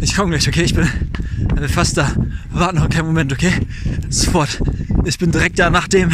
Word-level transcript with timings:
Ich 0.00 0.14
komme 0.14 0.30
gleich, 0.30 0.46
okay? 0.46 0.62
Ich 0.62 0.74
bin 0.74 0.88
äh, 1.56 1.68
fast 1.68 1.96
da. 1.96 2.12
Warte 2.50 2.76
noch 2.76 2.82
einen 2.82 2.90
kleinen 2.90 3.08
Moment, 3.08 3.32
okay? 3.32 3.52
Sofort. 4.08 4.60
Ich 5.04 5.18
bin 5.18 5.32
direkt 5.32 5.58
da 5.58 5.70
nach 5.70 5.88
dem. 5.88 6.12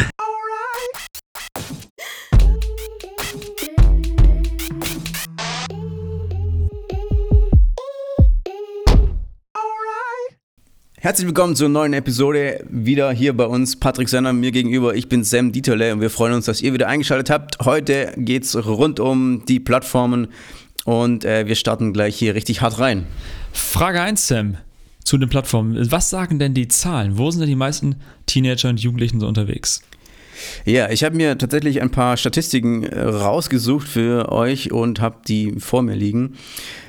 Herzlich 10.97 11.27
willkommen 11.27 11.55
zur 11.55 11.69
neuen 11.69 11.93
Episode. 11.93 12.65
Wieder 12.67 13.11
hier 13.11 13.37
bei 13.37 13.45
uns 13.45 13.79
Patrick 13.79 14.09
Senner, 14.09 14.33
mir 14.33 14.51
gegenüber. 14.51 14.95
Ich 14.95 15.07
bin 15.07 15.23
Sam 15.23 15.51
Dieterle 15.51 15.93
und 15.93 16.01
wir 16.01 16.09
freuen 16.09 16.33
uns, 16.33 16.45
dass 16.45 16.63
ihr 16.63 16.73
wieder 16.73 16.87
eingeschaltet 16.87 17.29
habt. 17.29 17.63
Heute 17.63 18.13
geht 18.17 18.45
es 18.45 18.55
rund 18.65 18.99
um 18.99 19.45
die 19.45 19.59
Plattformen 19.59 20.29
und 20.85 21.25
äh, 21.25 21.47
wir 21.47 21.55
starten 21.55 21.91
gleich 21.91 22.15
hier 22.15 22.35
richtig 22.35 22.61
hart 22.61 22.79
rein. 22.79 23.05
Frage 23.51 23.99
1, 24.01 24.27
Sam, 24.27 24.57
zu 25.03 25.17
den 25.17 25.27
Plattformen. 25.27 25.91
Was 25.91 26.09
sagen 26.09 26.39
denn 26.39 26.53
die 26.53 26.69
Zahlen? 26.69 27.17
Wo 27.17 27.29
sind 27.29 27.41
denn 27.41 27.49
die 27.49 27.55
meisten 27.55 27.97
Teenager 28.27 28.69
und 28.69 28.79
Jugendlichen 28.79 29.19
so 29.19 29.27
unterwegs? 29.27 29.81
Ja, 30.65 30.89
ich 30.89 31.03
habe 31.03 31.15
mir 31.15 31.37
tatsächlich 31.37 31.81
ein 31.81 31.91
paar 31.91 32.17
Statistiken 32.17 32.83
äh, 32.83 33.01
rausgesucht 33.01 33.87
für 33.87 34.31
euch 34.31 34.71
und 34.71 35.01
habe 35.01 35.17
die 35.27 35.53
vor 35.59 35.81
mir 35.81 35.95
liegen. 35.95 36.35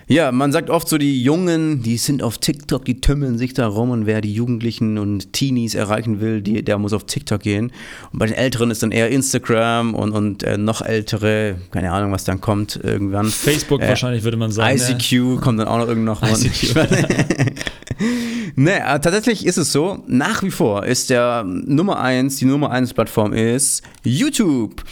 Ja, 0.09 0.31
man 0.31 0.53
sagt 0.53 0.71
oft 0.71 0.89
so, 0.89 0.99
die 0.99 1.21
Jungen, 1.21 1.83
die 1.83 1.97
sind 1.97 2.23
auf 2.23 2.39
TikTok, 2.39 2.85
die 2.85 3.01
tümmeln 3.01 3.39
sich 3.39 3.55
da 3.55 3.67
rum 3.67 3.91
und 3.91 4.07
wer 4.07 4.21
die 4.21 4.33
Jugendlichen 4.33 4.99
und 4.99 5.33
Teenies 5.33 5.75
erreichen 5.75 6.21
will, 6.21 6.43
die, 6.43 6.63
der 6.63 6.79
muss 6.79 6.93
auf 6.93 7.07
TikTok 7.07 7.41
gehen. 7.41 7.73
Und 8.13 8.21
bei 8.21 8.27
den 8.27 8.37
Älteren 8.37 8.71
ist 8.71 8.85
dann 8.85 8.93
eher 8.93 9.11
Instagram 9.11 9.95
und, 9.95 10.13
und 10.13 10.45
äh, 10.45 10.59
noch 10.59 10.81
ältere, 10.81 11.57
keine 11.73 11.91
Ahnung, 11.91 12.13
was 12.13 12.23
dann 12.23 12.41
kommt 12.41 12.79
irgendwann. 12.81 13.27
Facebook 13.27 13.83
äh, 13.83 13.89
wahrscheinlich 13.89 14.23
würde 14.23 14.37
man 14.37 14.53
sagen. 14.53 14.79
ICQ 14.79 15.13
ne? 15.13 15.37
kommt 15.41 15.59
dann 15.59 15.67
auch 15.67 15.79
noch 15.79 15.89
irgendwann 15.89 16.21
noch. 16.21 16.23
ICQ. 16.45 16.77
ne, 18.55 18.79
tatsächlich 19.03 19.45
ist 19.45 19.57
es 19.57 19.73
so, 19.73 20.05
nach 20.07 20.45
wie 20.45 20.53
vor 20.53 20.87
ist 20.87 21.11
der 21.11 21.43
Nummer 21.45 21.99
eins, 21.99 22.37
die 22.37 22.45
Nummer 22.45 22.71
eins 22.71 22.95
Plattform 22.95 23.33
ist 23.33 23.83
YouTube 24.05 24.85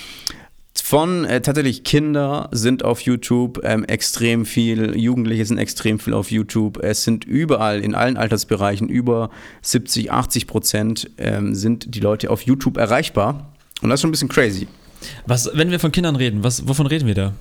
von 0.82 1.24
äh, 1.24 1.40
tatsächlich 1.40 1.84
Kinder 1.84 2.48
sind 2.50 2.84
auf 2.84 3.00
YouTube 3.00 3.60
ähm, 3.62 3.84
extrem 3.84 4.44
viel, 4.44 4.96
Jugendliche 4.98 5.44
sind 5.44 5.58
extrem 5.58 5.98
viel 5.98 6.14
auf 6.14 6.30
YouTube. 6.30 6.82
Es 6.82 7.04
sind 7.04 7.24
überall 7.24 7.80
in 7.80 7.94
allen 7.94 8.16
Altersbereichen 8.16 8.88
über 8.88 9.30
70, 9.62 10.10
80 10.10 10.46
Prozent 10.46 11.10
ähm, 11.18 11.54
sind 11.54 11.94
die 11.94 12.00
Leute 12.00 12.30
auf 12.30 12.42
YouTube 12.42 12.76
erreichbar. 12.76 13.52
Und 13.82 13.90
das 13.90 13.98
ist 13.98 14.00
schon 14.02 14.08
ein 14.08 14.12
bisschen 14.12 14.28
crazy. 14.28 14.66
Was, 15.26 15.50
wenn 15.54 15.70
wir 15.70 15.78
von 15.78 15.92
Kindern 15.92 16.16
reden, 16.16 16.42
was, 16.42 16.66
wovon 16.66 16.86
reden 16.86 17.06
wir 17.06 17.14
da? 17.14 17.34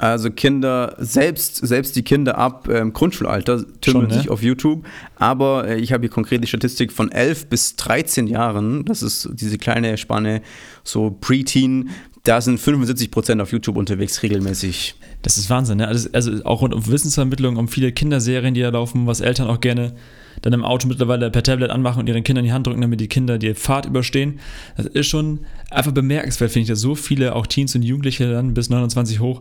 Also 0.00 0.30
Kinder, 0.30 0.96
selbst, 0.98 1.56
selbst 1.56 1.94
die 1.94 2.02
Kinder 2.02 2.38
ab 2.38 2.70
ähm, 2.72 2.94
Grundschulalter 2.94 3.62
tümmeln 3.82 4.08
ne? 4.08 4.14
sich 4.14 4.30
auf 4.30 4.42
YouTube. 4.42 4.86
Aber 5.16 5.68
äh, 5.68 5.78
ich 5.78 5.92
habe 5.92 6.00
hier 6.00 6.10
konkret 6.10 6.42
die 6.42 6.46
Statistik 6.46 6.90
von 6.90 7.12
11 7.12 7.48
bis 7.48 7.76
13 7.76 8.26
Jahren. 8.26 8.86
Das 8.86 9.02
ist 9.02 9.28
diese 9.34 9.58
kleine 9.58 9.98
Spanne, 9.98 10.40
so 10.84 11.10
Preteen. 11.10 11.90
Da 12.24 12.40
sind 12.40 12.60
75 12.60 13.10
Prozent 13.10 13.40
auf 13.40 13.50
YouTube 13.50 13.76
unterwegs 13.76 14.22
regelmäßig. 14.22 14.94
Das 15.22 15.38
ist 15.38 15.48
Wahnsinn, 15.48 15.78
ne? 15.78 15.88
Also, 15.88 16.10
also 16.12 16.44
auch 16.44 16.60
rund 16.60 16.74
um 16.74 16.86
Wissensvermittlung, 16.86 17.56
um 17.56 17.68
viele 17.68 17.92
Kinderserien, 17.92 18.52
die 18.52 18.60
da 18.60 18.68
laufen, 18.68 19.06
was 19.06 19.20
Eltern 19.20 19.48
auch 19.48 19.60
gerne 19.60 19.94
dann 20.42 20.52
im 20.52 20.64
Auto 20.64 20.86
mittlerweile 20.88 21.30
per 21.30 21.42
Tablet 21.42 21.70
anmachen 21.70 22.00
und 22.00 22.08
ihren 22.08 22.24
Kindern 22.24 22.44
in 22.44 22.48
die 22.48 22.52
Hand 22.52 22.66
drücken, 22.66 22.80
damit 22.80 23.00
die 23.00 23.08
Kinder 23.08 23.38
die 23.38 23.54
Fahrt 23.54 23.86
überstehen. 23.86 24.40
Das 24.76 24.86
ist 24.86 25.06
schon 25.06 25.40
einfach 25.70 25.92
bemerkenswert, 25.92 26.50
finde 26.50 26.64
ich, 26.64 26.68
dass 26.68 26.80
so 26.80 26.94
viele, 26.94 27.34
auch 27.34 27.46
Teens 27.46 27.74
und 27.74 27.82
Jugendliche 27.82 28.30
dann 28.30 28.54
bis 28.54 28.70
29 28.70 29.20
hoch, 29.20 29.40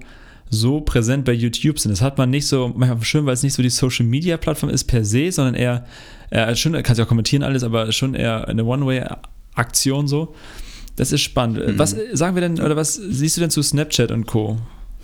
so 0.50 0.82
präsent 0.82 1.26
bei 1.26 1.34
YouTube 1.34 1.80
sind. 1.80 1.92
Das 1.92 2.02
hat 2.02 2.18
man 2.18 2.30
nicht 2.30 2.48
so, 2.48 2.74
manchmal 2.76 3.02
schön, 3.04 3.26
weil 3.26 3.34
es 3.34 3.44
nicht 3.44 3.54
so 3.54 3.62
die 3.62 3.70
Social 3.70 4.06
Media 4.06 4.38
Plattform 4.38 4.70
ist 4.70 4.86
per 4.86 5.06
se, 5.06 5.32
sondern 5.32 5.56
eher, 5.56 5.86
äh, 6.32 6.56
schon, 6.56 6.74
kannst 6.84 6.98
ja 6.98 7.06
auch 7.06 7.10
kommentieren 7.10 7.44
alles, 7.44 7.64
aber 7.64 7.92
schon 7.92 8.16
eher 8.16 8.48
eine 8.48 8.66
One-Way-Aktion 8.66 10.08
so. 10.08 10.34
Das 11.00 11.14
ist 11.14 11.22
spannend. 11.22 11.66
Mhm. 11.66 11.80
Was 11.80 11.96
sagen 12.12 12.36
wir 12.36 12.42
denn, 12.42 12.60
oder 12.60 12.76
was 12.76 12.96
siehst 12.96 13.38
du 13.38 13.42
denn 13.42 13.50
zu 13.50 13.62
Snapchat 13.64 14.12
und 14.12 14.28
Co.? 14.28 14.58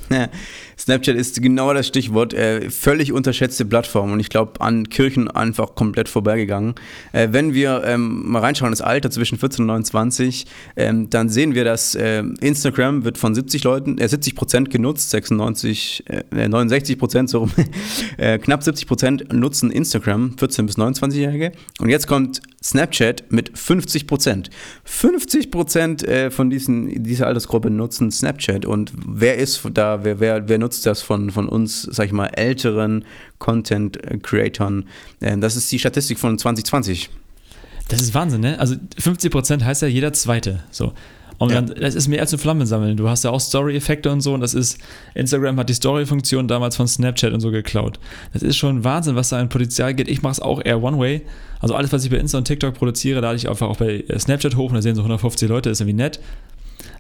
Snapchat 0.78 1.16
ist 1.16 1.42
genau 1.42 1.74
das 1.74 1.88
Stichwort. 1.88 2.34
Äh, 2.34 2.70
völlig 2.70 3.12
unterschätzte 3.14 3.66
Plattform 3.66 4.12
und 4.12 4.20
ich 4.20 4.30
glaube 4.30 4.62
an 4.62 4.90
Kirchen 4.90 5.30
einfach 5.30 5.76
komplett 5.76 6.10
vorbeigegangen. 6.10 6.76
Äh, 7.14 7.30
wenn 7.32 7.54
wir 7.54 7.84
ähm, 7.86 8.30
mal 8.30 8.40
reinschauen, 8.40 8.72
das 8.72 8.82
Alter 8.82 9.10
zwischen 9.10 9.38
14 9.38 9.64
und 9.64 9.68
29, 9.68 10.46
ähm, 10.76 11.10
dann 11.10 11.30
sehen 11.30 11.56
wir, 11.56 11.64
dass 11.64 11.96
äh, 11.96 12.24
Instagram 12.42 13.06
wird 13.06 13.18
von 13.18 13.34
70 13.34 13.64
Leuten, 13.64 13.98
70 13.98 14.34
äh, 14.34 14.36
Prozent 14.36 14.70
genutzt, 14.70 15.10
96, 15.12 16.04
69 16.32 16.96
äh, 16.96 17.00
Prozent, 17.00 17.30
so 17.30 17.50
äh, 18.18 18.38
knapp 18.38 18.64
70 18.64 18.88
Prozent 18.88 19.34
nutzen 19.34 19.72
Instagram, 19.72 20.38
14 20.38 20.66
bis 20.66 20.78
29-Jährige. 20.78 21.52
Und 21.80 21.90
jetzt 21.90 22.08
kommt 22.08 22.42
Snapchat 22.64 23.32
mit 23.32 23.58
50 23.58 24.08
Prozent. 24.08 24.50
50 24.86 25.52
Prozent 25.52 26.06
von 26.32 26.50
diesen, 26.50 27.04
dieser 27.04 27.28
Altersgruppe 27.28 27.70
nutzen 27.70 28.12
Snapchat 28.12 28.66
und 28.66 28.92
wer 29.06 29.38
ist 29.38 29.62
da 29.74 29.95
wer, 30.04 30.20
wer, 30.20 30.50
wer 30.50 30.58
nutzt 30.58 30.86
das 30.86 31.02
von, 31.02 31.32
von 31.32 31.48
uns, 31.48 31.84
sag 31.84 32.08
ich 32.08 32.12
mal, 32.12 32.28
älteren 32.28 33.06
Content-Creatoren? 33.40 34.86
Ähm, 35.22 35.42
das 35.42 35.56
ist 35.56 35.72
die 35.72 35.80
Statistik 35.80 36.20
von 36.20 36.38
2020. 36.38 37.10
Das 37.88 38.02
ist 38.02 38.14
Wahnsinn, 38.14 38.42
ne? 38.42 38.60
Also 38.60 38.76
50% 39.00 39.64
heißt 39.64 39.82
ja 39.84 39.88
jeder 39.88 40.12
Zweite. 40.14 40.64
So. 40.72 40.94
Und 41.38 41.52
ja. 41.52 41.62
dann, 41.62 41.76
das 41.80 41.96
ist 41.96 42.08
mehr 42.08 42.22
als 42.22 42.34
ein 42.34 42.40
Flammen 42.40 42.66
sammeln. 42.66 42.98
Du 42.98 43.10
hast 43.10 43.24
ja 43.24 43.30
auch 43.30 43.40
Story-Effekte 43.40 44.12
und 44.12 44.22
so. 44.22 44.34
Und 44.34 44.42
das 44.42 44.54
ist, 44.54 44.78
Instagram 45.14 45.58
hat 45.60 45.70
die 45.70 45.74
Story-Funktion 45.74 46.48
damals 46.48 46.76
von 46.76 46.88
Snapchat 46.88 47.34
und 47.34 47.42
so 47.42 47.52
geklaut. 47.52 48.00
Das 48.34 48.42
ist 48.42 48.56
schon 48.56 48.84
Wahnsinn, 48.84 49.16
was 49.16 49.30
da 49.30 49.40
an 49.40 49.50
Potenzial 49.50 49.94
geht. 49.94 50.08
Ich 50.08 50.22
mache 50.22 50.34
es 50.34 50.40
auch 50.40 50.64
eher 50.64 50.82
One-Way. 50.82 51.22
Also 51.60 51.76
alles, 51.76 51.92
was 51.92 52.04
ich 52.04 52.10
bei 52.10 52.18
Insta 52.18 52.38
und 52.38 52.46
TikTok 52.46 52.76
produziere, 52.76 53.20
lade 53.20 53.36
ich 53.36 53.50
einfach 53.50 53.68
auch 53.68 53.78
bei 53.78 54.06
Snapchat 54.18 54.56
hoch 54.56 54.70
und 54.70 54.76
da 54.76 54.82
sehen 54.82 54.96
so 54.96 55.02
150 55.02 55.50
Leute, 55.50 55.70
ist 55.70 55.82
irgendwie 55.82 55.98
nett. 55.98 56.20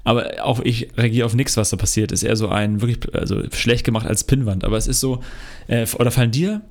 Aber 0.06 0.44
auch 0.44 0.62
ich 0.62 0.88
reagiere 0.98 1.26
auf 1.26 1.34
nichts, 1.34 1.58
was 1.58 1.72
da 1.72 1.78
passiert. 1.78 2.12
Ist 2.12 2.24
eher 2.24 2.36
so 2.36 2.48
ein 2.48 2.82
wirklich 2.82 3.14
also 3.14 3.42
schlecht 3.52 3.84
gemacht 3.84 4.08
als 4.08 4.24
Pinnwand. 4.24 4.64
Aber 4.64 4.78
es 4.78 4.88
ist 4.88 5.00
so, 5.00 5.22
äh, 5.68 5.86
oder 6.00 6.12
fallen 6.12 6.32
dir 6.32 6.62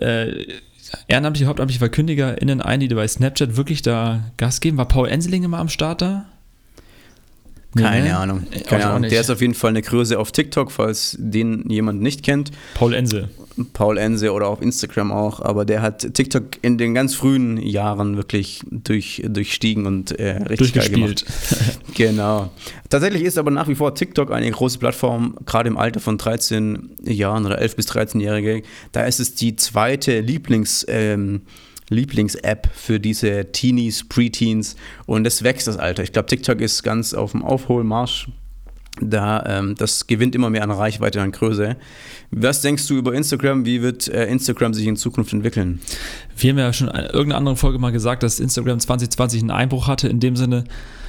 äh, 0.00 0.44
ehrenamtliche, 1.08 1.48
hauptamtliche 1.48 1.80
VerkündigerInnen 1.80 2.60
ein, 2.60 2.80
die 2.80 2.88
bei 2.88 3.08
Snapchat 3.08 3.56
wirklich 3.56 3.82
da 3.82 4.30
Gas 4.36 4.60
geben? 4.60 4.76
War 4.76 4.86
Paul 4.86 5.08
Enseling 5.08 5.44
immer 5.44 5.58
am 5.58 5.70
Start 5.70 6.02
da? 6.02 6.26
Keine 7.76 8.06
nee, 8.06 8.10
Ahnung. 8.12 8.46
Keine 8.66 8.86
Ahnung. 8.86 9.10
Der 9.10 9.20
ist 9.20 9.30
auf 9.30 9.40
jeden 9.40 9.54
Fall 9.54 9.70
eine 9.70 9.82
Größe 9.82 10.18
auf 10.18 10.32
TikTok, 10.32 10.72
falls 10.72 11.16
den 11.18 11.68
jemand 11.68 12.00
nicht 12.00 12.22
kennt. 12.22 12.50
Paul 12.74 12.94
Ense. 12.94 13.28
Paul 13.72 13.98
Ense 13.98 14.32
oder 14.32 14.46
auf 14.46 14.62
Instagram 14.62 15.10
auch, 15.12 15.40
aber 15.40 15.64
der 15.64 15.82
hat 15.82 16.14
TikTok 16.14 16.44
in 16.62 16.78
den 16.78 16.94
ganz 16.94 17.14
frühen 17.14 17.56
Jahren 17.58 18.16
wirklich 18.16 18.62
durch, 18.70 19.22
durchstiegen 19.26 19.86
und 19.86 20.12
äh, 20.18 20.42
richtig 20.44 20.74
geil 20.74 20.90
gemacht. 20.90 21.24
genau. 21.94 22.50
Tatsächlich 22.88 23.24
ist 23.24 23.36
aber 23.36 23.50
nach 23.50 23.68
wie 23.68 23.74
vor 23.74 23.94
TikTok 23.94 24.30
eine 24.32 24.50
große 24.50 24.78
Plattform, 24.78 25.36
gerade 25.44 25.68
im 25.68 25.76
Alter 25.76 26.00
von 26.00 26.18
13 26.18 26.90
Jahren 27.02 27.46
oder 27.46 27.58
11 27.58 27.76
bis 27.76 27.88
13-Jährige. 27.90 28.62
Da 28.92 29.02
ist 29.04 29.20
es 29.20 29.34
die 29.34 29.56
zweite 29.56 30.20
Lieblings- 30.20 30.86
ähm, 30.88 31.42
Lieblings-App 31.88 32.68
für 32.74 33.00
diese 33.00 33.52
Teenies, 33.52 34.08
Preteens 34.08 34.76
und 35.06 35.26
es 35.26 35.42
wächst 35.42 35.66
das 35.66 35.76
Alter. 35.76 36.02
Ich 36.02 36.12
glaube, 36.12 36.26
TikTok 36.26 36.60
ist 36.60 36.82
ganz 36.82 37.14
auf 37.14 37.32
dem 37.32 37.44
Aufholmarsch. 37.44 38.28
Da, 39.00 39.44
ähm, 39.46 39.74
das 39.76 40.06
gewinnt 40.06 40.34
immer 40.34 40.50
mehr 40.50 40.62
an 40.62 40.70
Reichweite, 40.70 41.20
an 41.20 41.32
Größe. 41.32 41.76
Was 42.30 42.62
denkst 42.62 42.86
du 42.88 42.96
über 42.96 43.14
Instagram? 43.14 43.64
Wie 43.64 43.82
wird 43.82 44.08
äh, 44.08 44.26
Instagram 44.26 44.74
sich 44.74 44.86
in 44.86 44.96
Zukunft 44.96 45.32
entwickeln? 45.32 45.80
Wir 46.36 46.50
haben 46.50 46.58
ja 46.58 46.72
schon 46.72 46.88
in 46.88 47.04
irgendeiner 47.04 47.36
anderen 47.36 47.56
Folge 47.56 47.78
mal 47.78 47.92
gesagt, 47.92 48.22
dass 48.22 48.40
Instagram 48.40 48.80
2020 48.80 49.42
einen 49.42 49.50
Einbruch 49.50 49.86
hatte, 49.86 50.08
in 50.08 50.20
dem 50.20 50.36
Sinne, 50.36 50.64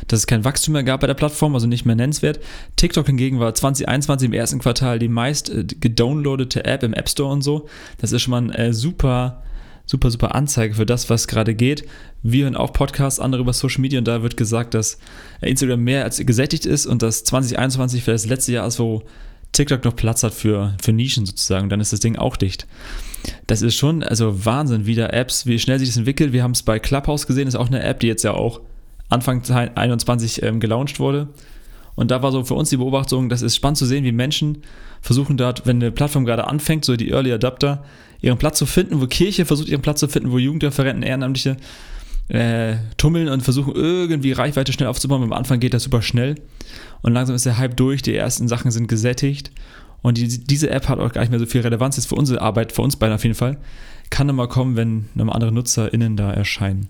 dass 0.07 0.19
es 0.19 0.27
kein 0.27 0.43
Wachstum 0.43 0.73
mehr 0.73 0.83
gab 0.83 1.01
bei 1.01 1.07
der 1.07 1.13
Plattform, 1.13 1.55
also 1.55 1.67
nicht 1.67 1.85
mehr 1.85 1.95
nennenswert. 1.95 2.39
TikTok 2.75 3.07
hingegen 3.07 3.39
war 3.39 3.53
2021 3.53 4.27
im 4.27 4.33
ersten 4.33 4.59
Quartal 4.59 4.99
die 4.99 5.07
meist 5.07 5.49
äh, 5.49 5.63
gedownloadete 5.63 6.65
App 6.65 6.83
im 6.83 6.93
App 6.93 7.09
Store 7.09 7.31
und 7.31 7.41
so. 7.41 7.67
Das 7.97 8.11
ist 8.11 8.21
schon 8.21 8.31
mal 8.31 8.41
ein 8.41 8.51
äh, 8.51 8.73
super 8.73 9.41
super, 9.89 10.11
super 10.11 10.35
Anzeige 10.35 10.75
für 10.75 10.85
das, 10.85 11.09
was 11.09 11.27
gerade 11.27 11.55
geht. 11.55 11.83
Wir 12.21 12.43
hören 12.43 12.55
auch 12.55 12.73
Podcasts, 12.73 13.19
andere 13.19 13.41
über 13.41 13.53
Social 13.53 13.81
Media 13.81 13.97
und 13.97 14.07
da 14.07 14.21
wird 14.21 14.37
gesagt, 14.37 14.75
dass 14.75 14.99
Instagram 15.41 15.83
mehr 15.83 16.03
als 16.03 16.23
gesättigt 16.23 16.67
ist 16.67 16.85
und 16.85 17.01
dass 17.01 17.23
2021 17.23 18.03
für 18.03 18.11
das 18.11 18.27
letzte 18.27 18.51
Jahr 18.51 18.67
ist, 18.67 18.77
wo 18.77 19.01
TikTok 19.51 19.83
noch 19.83 19.95
Platz 19.95 20.21
hat 20.21 20.35
für, 20.35 20.75
für 20.79 20.93
Nischen 20.93 21.25
sozusagen. 21.25 21.69
Dann 21.69 21.81
ist 21.81 21.91
das 21.91 22.01
Ding 22.01 22.17
auch 22.17 22.37
dicht. 22.37 22.67
Das 23.47 23.63
ist 23.63 23.77
schon, 23.77 24.03
also 24.03 24.45
Wahnsinn, 24.45 24.85
wie 24.85 24.93
da 24.93 25.07
Apps, 25.07 25.47
wie 25.47 25.57
schnell 25.57 25.79
sich 25.79 25.89
das 25.89 25.97
entwickelt. 25.97 26.33
Wir 26.33 26.43
haben 26.43 26.51
es 26.51 26.61
bei 26.61 26.77
Clubhouse 26.77 27.25
gesehen, 27.25 27.47
ist 27.47 27.55
auch 27.55 27.67
eine 27.67 27.81
App, 27.81 27.99
die 27.99 28.07
jetzt 28.07 28.23
ja 28.23 28.33
auch 28.33 28.61
Anfang 29.09 29.43
2021 29.43 30.43
ähm, 30.43 30.59
gelauncht 30.59 30.99
wurde. 30.99 31.29
Und 31.95 32.11
da 32.11 32.21
war 32.21 32.31
so 32.31 32.45
für 32.45 32.53
uns 32.53 32.69
die 32.69 32.77
Beobachtung, 32.77 33.27
das 33.27 33.41
ist 33.41 33.55
spannend 33.55 33.79
zu 33.79 33.87
sehen, 33.87 34.03
wie 34.03 34.11
Menschen 34.11 34.59
versuchen 35.01 35.37
dort, 35.37 35.65
wenn 35.65 35.77
eine 35.77 35.91
Plattform 35.91 36.25
gerade 36.25 36.47
anfängt, 36.47 36.85
so 36.85 36.95
die 36.95 37.11
Early 37.11 37.31
Adapter, 37.31 37.83
ihren 38.21 38.37
Platz 38.37 38.57
zu 38.57 38.65
finden, 38.65 39.01
wo 39.01 39.07
Kirche 39.07 39.45
versucht, 39.45 39.69
ihren 39.69 39.81
Platz 39.81 39.99
zu 39.99 40.07
finden, 40.07 40.31
wo 40.31 40.37
Jugendreferenten, 40.37 41.03
Ehrenamtliche 41.03 41.57
äh, 42.27 42.75
tummeln 42.97 43.27
und 43.29 43.41
versuchen 43.41 43.73
irgendwie 43.75 44.31
Reichweite 44.31 44.71
schnell 44.71 44.89
aufzubauen. 44.89 45.23
Am 45.23 45.33
Anfang 45.33 45.59
geht 45.59 45.73
das 45.73 45.83
super 45.83 46.01
schnell 46.01 46.35
und 47.01 47.13
langsam 47.13 47.35
ist 47.35 47.45
der 47.45 47.57
Hype 47.57 47.75
durch, 47.77 48.01
die 48.01 48.15
ersten 48.15 48.47
Sachen 48.47 48.71
sind 48.71 48.87
gesättigt 48.87 49.51
Und 50.01 50.17
die, 50.17 50.27
diese 50.27 50.69
App 50.69 50.87
hat 50.87 50.99
auch 50.99 51.11
gar 51.11 51.21
nicht 51.21 51.31
mehr 51.31 51.39
so 51.39 51.45
viel 51.45 51.61
Relevanz 51.61 51.97
jetzt 51.97 52.07
für 52.07 52.15
unsere 52.15 52.41
Arbeit, 52.41 52.71
für 52.71 52.81
uns 52.81 52.95
beide 52.95 53.15
auf 53.15 53.23
jeden 53.23 53.35
Fall. 53.35 53.57
Kann 54.09 54.27
nochmal 54.27 54.47
kommen, 54.47 54.75
wenn 54.75 55.09
nochmal 55.13 55.35
andere 55.35 55.51
NutzerInnen 55.51 56.17
da 56.17 56.31
erscheinen. 56.31 56.87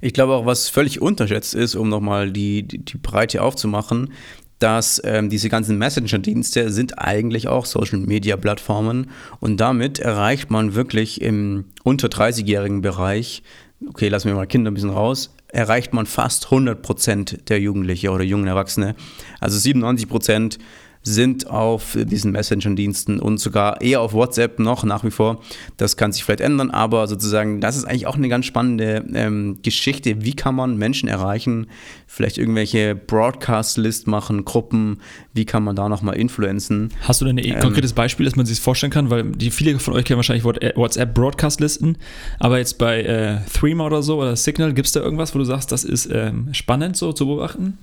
Ich 0.00 0.12
glaube 0.12 0.34
auch, 0.34 0.46
was 0.46 0.68
völlig 0.68 1.00
unterschätzt 1.00 1.54
ist, 1.54 1.76
um 1.76 1.88
nochmal 1.88 2.32
die, 2.32 2.64
die, 2.64 2.78
die 2.78 2.98
Breite 2.98 3.42
aufzumachen, 3.42 4.12
dass 4.60 5.00
ähm, 5.04 5.30
diese 5.30 5.48
ganzen 5.48 5.78
Messenger-Dienste 5.78 6.70
sind 6.70 6.98
eigentlich 6.98 7.48
auch 7.48 7.66
Social-Media-Plattformen 7.66 9.10
und 9.40 9.58
damit 9.58 9.98
erreicht 9.98 10.50
man 10.50 10.74
wirklich 10.74 11.20
im 11.20 11.64
unter 11.82 12.08
30-jährigen 12.08 12.82
Bereich, 12.82 13.42
okay, 13.88 14.08
lassen 14.08 14.28
wir 14.28 14.34
mal 14.34 14.46
Kinder 14.46 14.70
ein 14.70 14.74
bisschen 14.74 14.90
raus, 14.90 15.34
erreicht 15.48 15.92
man 15.92 16.06
fast 16.06 16.44
100 16.44 16.82
Prozent 16.82 17.48
der 17.48 17.58
Jugendliche 17.58 18.10
oder 18.10 18.22
jungen 18.22 18.46
Erwachsene. 18.46 18.94
Also 19.40 19.58
97 19.58 20.08
Prozent 20.08 20.58
sind 21.02 21.48
auf 21.48 21.96
diesen 21.96 22.32
Messenger-Diensten 22.32 23.20
und 23.20 23.38
sogar 23.38 23.80
eher 23.80 24.02
auf 24.02 24.12
WhatsApp 24.12 24.58
noch 24.58 24.84
nach 24.84 25.02
wie 25.02 25.10
vor. 25.10 25.40
Das 25.76 25.96
kann 25.96 26.12
sich 26.12 26.24
vielleicht 26.24 26.42
ändern, 26.42 26.70
aber 26.70 27.06
sozusagen, 27.06 27.60
das 27.60 27.76
ist 27.76 27.84
eigentlich 27.84 28.06
auch 28.06 28.16
eine 28.16 28.28
ganz 28.28 28.44
spannende 28.44 29.04
ähm, 29.14 29.58
Geschichte. 29.62 30.22
Wie 30.22 30.34
kann 30.34 30.54
man 30.54 30.76
Menschen 30.76 31.08
erreichen? 31.08 31.68
Vielleicht 32.06 32.36
irgendwelche 32.36 32.94
Broadcast-List 32.94 34.06
machen, 34.08 34.44
Gruppen. 34.44 35.00
Wie 35.32 35.46
kann 35.46 35.62
man 35.62 35.74
da 35.74 35.88
nochmal 35.88 36.16
influenzen? 36.16 36.90
Hast 37.02 37.20
du 37.22 37.24
denn 37.24 37.38
ein 37.38 37.44
ähm, 37.44 37.60
konkretes 37.60 37.94
Beispiel, 37.94 38.26
dass 38.26 38.36
man 38.36 38.44
sich 38.44 38.60
vorstellen 38.60 38.92
kann? 38.92 39.08
Weil 39.08 39.24
die 39.24 39.50
viele 39.50 39.78
von 39.78 39.94
euch 39.94 40.04
kennen 40.04 40.18
wahrscheinlich 40.18 40.44
WhatsApp-Broadcast-Listen, 40.44 41.96
aber 42.38 42.58
jetzt 42.58 42.76
bei 42.76 43.02
äh, 43.02 43.38
Threema 43.52 43.86
oder 43.86 44.02
so 44.02 44.20
oder 44.20 44.36
Signal, 44.36 44.74
gibt 44.74 44.86
es 44.86 44.92
da 44.92 45.00
irgendwas, 45.00 45.34
wo 45.34 45.38
du 45.38 45.44
sagst, 45.44 45.72
das 45.72 45.84
ist 45.84 46.10
ähm, 46.12 46.48
spannend 46.52 46.96
so 46.96 47.12
zu 47.12 47.26
beobachten? 47.26 47.78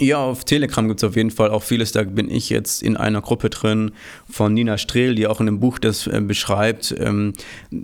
Ja, 0.00 0.18
auf 0.18 0.44
Telegram 0.44 0.86
gibt 0.86 1.02
es 1.02 1.08
auf 1.08 1.16
jeden 1.16 1.32
Fall 1.32 1.50
auch 1.50 1.64
vieles. 1.64 1.90
Da 1.90 2.04
bin 2.04 2.30
ich 2.30 2.50
jetzt 2.50 2.84
in 2.84 2.96
einer 2.96 3.20
Gruppe 3.20 3.50
drin 3.50 3.90
von 4.30 4.54
Nina 4.54 4.78
Strehl, 4.78 5.16
die 5.16 5.26
auch 5.26 5.40
in 5.40 5.46
dem 5.46 5.58
Buch 5.58 5.80
das 5.80 6.06
äh, 6.06 6.20
beschreibt. 6.20 6.94
Ähm, 6.96 7.32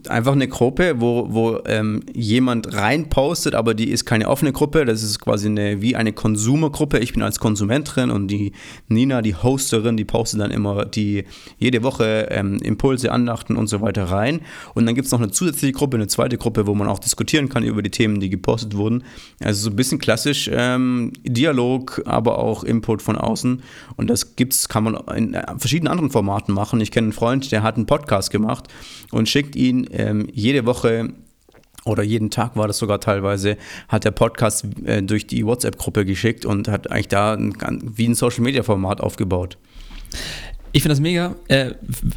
einfach 0.08 0.32
eine 0.32 0.46
Gruppe, 0.46 1.00
wo, 1.00 1.26
wo 1.30 1.58
ähm, 1.66 2.04
jemand 2.12 2.72
reinpostet, 2.72 3.56
aber 3.56 3.74
die 3.74 3.90
ist 3.90 4.04
keine 4.04 4.28
offene 4.28 4.52
Gruppe. 4.52 4.84
Das 4.84 5.02
ist 5.02 5.18
quasi 5.18 5.48
eine, 5.48 5.82
wie 5.82 5.96
eine 5.96 6.12
Konsumergruppe. 6.12 7.00
Ich 7.00 7.14
bin 7.14 7.22
als 7.22 7.40
Konsument 7.40 7.96
drin 7.96 8.10
und 8.12 8.28
die 8.28 8.52
Nina, 8.86 9.20
die 9.20 9.34
Hosterin, 9.34 9.96
die 9.96 10.04
postet 10.04 10.40
dann 10.40 10.52
immer 10.52 10.84
die 10.84 11.24
jede 11.58 11.82
Woche 11.82 12.28
ähm, 12.30 12.58
Impulse, 12.62 13.10
Andachten 13.10 13.56
und 13.56 13.66
so 13.66 13.80
weiter 13.80 14.04
rein. 14.04 14.40
Und 14.74 14.86
dann 14.86 14.94
gibt 14.94 15.06
es 15.06 15.12
noch 15.12 15.20
eine 15.20 15.32
zusätzliche 15.32 15.72
Gruppe, 15.72 15.96
eine 15.96 16.06
zweite 16.06 16.38
Gruppe, 16.38 16.68
wo 16.68 16.76
man 16.76 16.86
auch 16.86 17.00
diskutieren 17.00 17.48
kann 17.48 17.64
über 17.64 17.82
die 17.82 17.90
Themen, 17.90 18.20
die 18.20 18.30
gepostet 18.30 18.76
wurden. 18.76 19.02
Also 19.40 19.64
so 19.64 19.70
ein 19.70 19.76
bisschen 19.76 19.98
klassisch 19.98 20.48
ähm, 20.52 21.12
Dialog 21.24 22.03
aber 22.06 22.38
auch 22.38 22.64
Input 22.64 23.02
von 23.02 23.16
außen. 23.16 23.62
Und 23.96 24.10
das 24.10 24.36
gibt's, 24.36 24.68
kann 24.68 24.84
man 24.84 24.96
in 25.16 25.34
äh, 25.34 25.44
verschiedenen 25.56 25.90
anderen 25.90 26.10
Formaten 26.10 26.54
machen. 26.54 26.80
Ich 26.80 26.90
kenne 26.90 27.06
einen 27.06 27.12
Freund, 27.12 27.50
der 27.52 27.62
hat 27.62 27.76
einen 27.76 27.86
Podcast 27.86 28.30
gemacht 28.30 28.68
und 29.10 29.28
schickt 29.28 29.56
ihn 29.56 29.88
ähm, 29.92 30.28
jede 30.32 30.66
Woche 30.66 31.12
oder 31.84 32.02
jeden 32.02 32.30
Tag 32.30 32.56
war 32.56 32.66
das 32.66 32.78
sogar 32.78 33.00
teilweise, 33.00 33.56
hat 33.88 34.04
der 34.04 34.10
Podcast 34.10 34.66
äh, 34.84 35.02
durch 35.02 35.26
die 35.26 35.44
WhatsApp-Gruppe 35.44 36.04
geschickt 36.04 36.46
und 36.46 36.68
hat 36.68 36.90
eigentlich 36.90 37.08
da 37.08 37.34
ein, 37.34 37.54
wie 37.82 38.08
ein 38.08 38.14
Social-Media-Format 38.14 39.00
aufgebaut. 39.00 39.58
Ich 40.74 40.82
finde 40.82 40.94
das 40.94 41.00
mega. 41.00 41.36
Äh, 41.46 41.74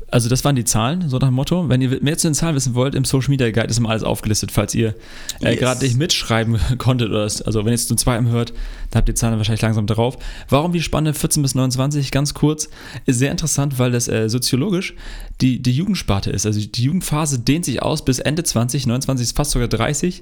also, 0.09 0.29
das 0.29 0.43
waren 0.43 0.55
die 0.55 0.63
Zahlen, 0.63 1.09
so 1.09 1.19
nach 1.19 1.27
dem 1.27 1.35
Motto. 1.35 1.69
Wenn 1.69 1.79
ihr 1.79 2.01
mehr 2.01 2.17
zu 2.17 2.27
den 2.27 2.33
Zahlen 2.33 2.55
wissen 2.55 2.73
wollt, 2.73 2.95
im 2.95 3.05
Social 3.05 3.29
Media 3.29 3.51
Guide 3.51 3.67
ist 3.67 3.77
immer 3.77 3.91
alles 3.91 4.01
aufgelistet, 4.01 4.51
falls 4.51 4.73
ihr 4.73 4.95
äh, 5.41 5.51
yes. 5.51 5.59
gerade 5.59 5.85
nicht 5.85 5.95
mitschreiben 5.95 6.57
konntet. 6.79 7.11
Oder 7.11 7.21
das, 7.21 7.43
also, 7.43 7.59
wenn 7.59 7.71
ihr 7.71 7.75
es 7.75 7.87
zum 7.87 7.97
zweiten 7.97 8.29
hört, 8.29 8.49
dann 8.89 9.01
habt 9.01 9.09
ihr 9.09 9.13
die 9.13 9.19
Zahlen 9.19 9.37
wahrscheinlich 9.37 9.61
langsam 9.61 9.85
drauf. 9.85 10.17
Warum 10.49 10.73
die 10.73 10.81
Spanne 10.81 11.13
14 11.13 11.43
bis 11.43 11.53
29? 11.53 12.09
Ganz 12.09 12.33
kurz. 12.33 12.67
Ist 13.05 13.19
sehr 13.19 13.29
interessant, 13.29 13.77
weil 13.77 13.91
das 13.91 14.07
äh, 14.07 14.27
soziologisch 14.27 14.95
die, 15.39 15.61
die 15.61 15.73
Jugendsparte 15.73 16.31
ist. 16.31 16.47
Also, 16.47 16.59
die 16.59 16.83
Jugendphase 16.83 17.37
dehnt 17.37 17.63
sich 17.63 17.83
aus 17.83 18.03
bis 18.03 18.17
Ende 18.17 18.41
20, 18.41 18.87
29 18.87 19.23
ist 19.23 19.37
fast 19.37 19.51
sogar 19.51 19.67
30, 19.67 20.21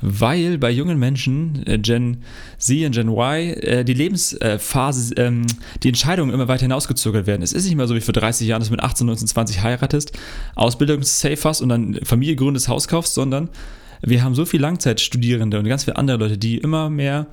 weil 0.00 0.58
bei 0.58 0.72
jungen 0.72 0.98
Menschen, 0.98 1.64
äh, 1.68 1.78
Gen 1.78 2.24
Z 2.58 2.84
und 2.84 2.96
Gen 2.96 3.08
Y, 3.10 3.62
äh, 3.62 3.84
die 3.84 3.94
Lebensphase, 3.94 5.14
ähm, 5.18 5.46
die 5.84 5.88
Entscheidungen 5.88 6.34
immer 6.34 6.48
weiter 6.48 6.62
hinausgezögert 6.62 7.28
werden. 7.28 7.42
Es 7.42 7.52
ist 7.52 7.64
nicht 7.64 7.75
nicht 7.76 7.78
mehr 7.78 7.88
so 7.88 7.94
wie 7.94 8.00
vor 8.00 8.12
30 8.12 8.48
Jahren, 8.48 8.60
dass 8.60 8.68
du 8.68 8.72
mit 8.72 8.82
18, 8.82 9.06
19, 9.06 9.28
20 9.28 9.62
heiratest, 9.62 10.12
Ausbildung 10.54 11.02
safe 11.02 11.38
hast 11.44 11.60
und 11.60 11.68
dann 11.68 11.98
Familie 12.04 12.36
gründest, 12.36 12.68
Haus 12.68 12.88
kaufst, 12.88 13.14
sondern 13.14 13.50
wir 14.02 14.22
haben 14.22 14.34
so 14.34 14.44
viele 14.44 14.62
Langzeitstudierende 14.62 15.58
und 15.58 15.66
ganz 15.66 15.84
viele 15.84 15.96
andere 15.96 16.18
Leute, 16.18 16.38
die 16.38 16.58
immer 16.58 16.90
mehr 16.90 17.26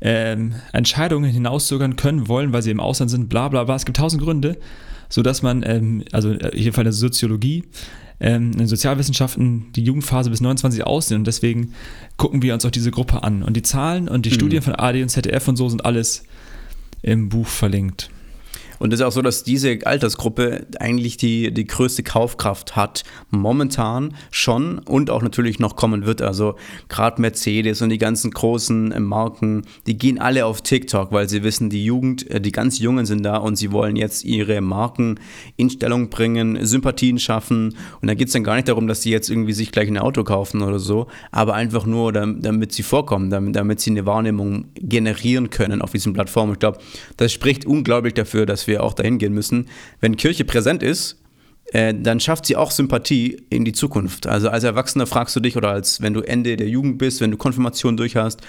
ähm, 0.00 0.54
Entscheidungen 0.72 1.30
hinauszögern 1.30 1.96
können 1.96 2.28
wollen, 2.28 2.52
weil 2.52 2.62
sie 2.62 2.70
im 2.70 2.80
Ausland 2.80 3.10
sind, 3.10 3.28
bla 3.28 3.48
bla 3.48 3.64
bla. 3.64 3.76
Es 3.76 3.84
gibt 3.84 3.96
tausend 3.96 4.22
Gründe, 4.22 4.58
sodass 5.08 5.42
man, 5.42 5.62
ähm, 5.64 6.04
also 6.12 6.32
äh, 6.32 6.50
hier 6.54 6.72
Fall 6.72 6.84
der 6.84 6.92
Soziologie, 6.92 7.64
ähm, 8.18 8.52
in 8.58 8.66
Sozialwissenschaften 8.66 9.72
die 9.74 9.82
Jugendphase 9.82 10.30
bis 10.30 10.40
29 10.40 10.84
aussehen 10.84 11.18
und 11.18 11.26
deswegen 11.26 11.72
gucken 12.16 12.42
wir 12.42 12.54
uns 12.54 12.66
auch 12.66 12.70
diese 12.70 12.90
Gruppe 12.90 13.22
an. 13.22 13.42
Und 13.42 13.56
die 13.56 13.62
Zahlen 13.62 14.08
und 14.08 14.26
die 14.26 14.30
mhm. 14.30 14.34
Studien 14.34 14.62
von 14.62 14.74
AD 14.74 15.02
und 15.02 15.08
ZDF 15.08 15.48
und 15.48 15.56
so 15.56 15.68
sind 15.68 15.84
alles 15.84 16.24
im 17.02 17.28
Buch 17.28 17.46
verlinkt. 17.46 18.10
Und 18.80 18.94
es 18.94 19.00
ist 19.00 19.06
auch 19.06 19.12
so, 19.12 19.20
dass 19.20 19.44
diese 19.44 19.78
Altersgruppe 19.84 20.66
eigentlich 20.80 21.18
die, 21.18 21.52
die 21.52 21.66
größte 21.66 22.02
Kaufkraft 22.02 22.76
hat, 22.76 23.04
momentan 23.30 24.14
schon 24.30 24.78
und 24.78 25.10
auch 25.10 25.22
natürlich 25.22 25.58
noch 25.58 25.76
kommen 25.76 26.06
wird. 26.06 26.22
Also 26.22 26.56
gerade 26.88 27.20
Mercedes 27.20 27.82
und 27.82 27.90
die 27.90 27.98
ganzen 27.98 28.30
großen 28.30 28.90
äh, 28.90 28.98
Marken, 28.98 29.66
die 29.86 29.98
gehen 29.98 30.18
alle 30.18 30.46
auf 30.46 30.62
TikTok, 30.62 31.12
weil 31.12 31.28
sie 31.28 31.42
wissen, 31.42 31.68
die 31.68 31.84
Jugend, 31.84 32.28
äh, 32.30 32.40
die 32.40 32.52
ganz 32.52 32.78
Jungen 32.78 33.04
sind 33.04 33.22
da 33.22 33.36
und 33.36 33.56
sie 33.56 33.70
wollen 33.70 33.96
jetzt 33.96 34.24
ihre 34.24 34.62
Marken 34.62 35.20
in 35.58 35.68
Stellung 35.68 36.08
bringen, 36.08 36.64
Sympathien 36.64 37.18
schaffen. 37.18 37.76
Und 38.00 38.08
da 38.08 38.14
geht 38.14 38.28
es 38.28 38.32
dann 38.32 38.44
gar 38.44 38.56
nicht 38.56 38.68
darum, 38.68 38.88
dass 38.88 39.02
sie 39.02 39.10
jetzt 39.10 39.28
irgendwie 39.28 39.52
sich 39.52 39.72
gleich 39.72 39.88
ein 39.88 39.98
Auto 39.98 40.24
kaufen 40.24 40.62
oder 40.62 40.78
so, 40.78 41.06
aber 41.32 41.54
einfach 41.54 41.84
nur, 41.84 42.12
damit 42.12 42.72
sie 42.72 42.82
vorkommen, 42.82 43.28
damit, 43.28 43.56
damit 43.56 43.80
sie 43.80 43.90
eine 43.90 44.06
Wahrnehmung 44.06 44.68
generieren 44.74 45.50
können 45.50 45.82
auf 45.82 45.92
diesen 45.92 46.14
Plattformen. 46.14 46.54
Ich 46.54 46.58
glaube, 46.60 46.78
das 47.18 47.30
spricht 47.30 47.66
unglaublich 47.66 48.14
dafür, 48.14 48.46
dass 48.46 48.66
wir 48.66 48.69
wir 48.70 48.82
auch 48.82 48.94
dahin 48.94 49.18
gehen 49.18 49.34
müssen, 49.34 49.66
wenn 50.00 50.16
Kirche 50.16 50.46
präsent 50.46 50.82
ist, 50.82 51.20
äh, 51.72 51.94
dann 51.94 52.18
schafft 52.18 52.46
sie 52.46 52.56
auch 52.56 52.70
Sympathie 52.70 53.44
in 53.48 53.64
die 53.64 53.72
Zukunft. 53.72 54.26
Also 54.26 54.48
als 54.48 54.64
Erwachsener 54.64 55.06
fragst 55.06 55.36
du 55.36 55.40
dich 55.40 55.56
oder 55.56 55.70
als 55.70 56.00
wenn 56.00 56.14
du 56.14 56.20
Ende 56.20 56.56
der 56.56 56.68
Jugend 56.68 56.98
bist, 56.98 57.20
wenn 57.20 57.30
du 57.30 57.36
Konfirmation 57.36 57.96
durch 57.96 58.16
hast, 58.16 58.40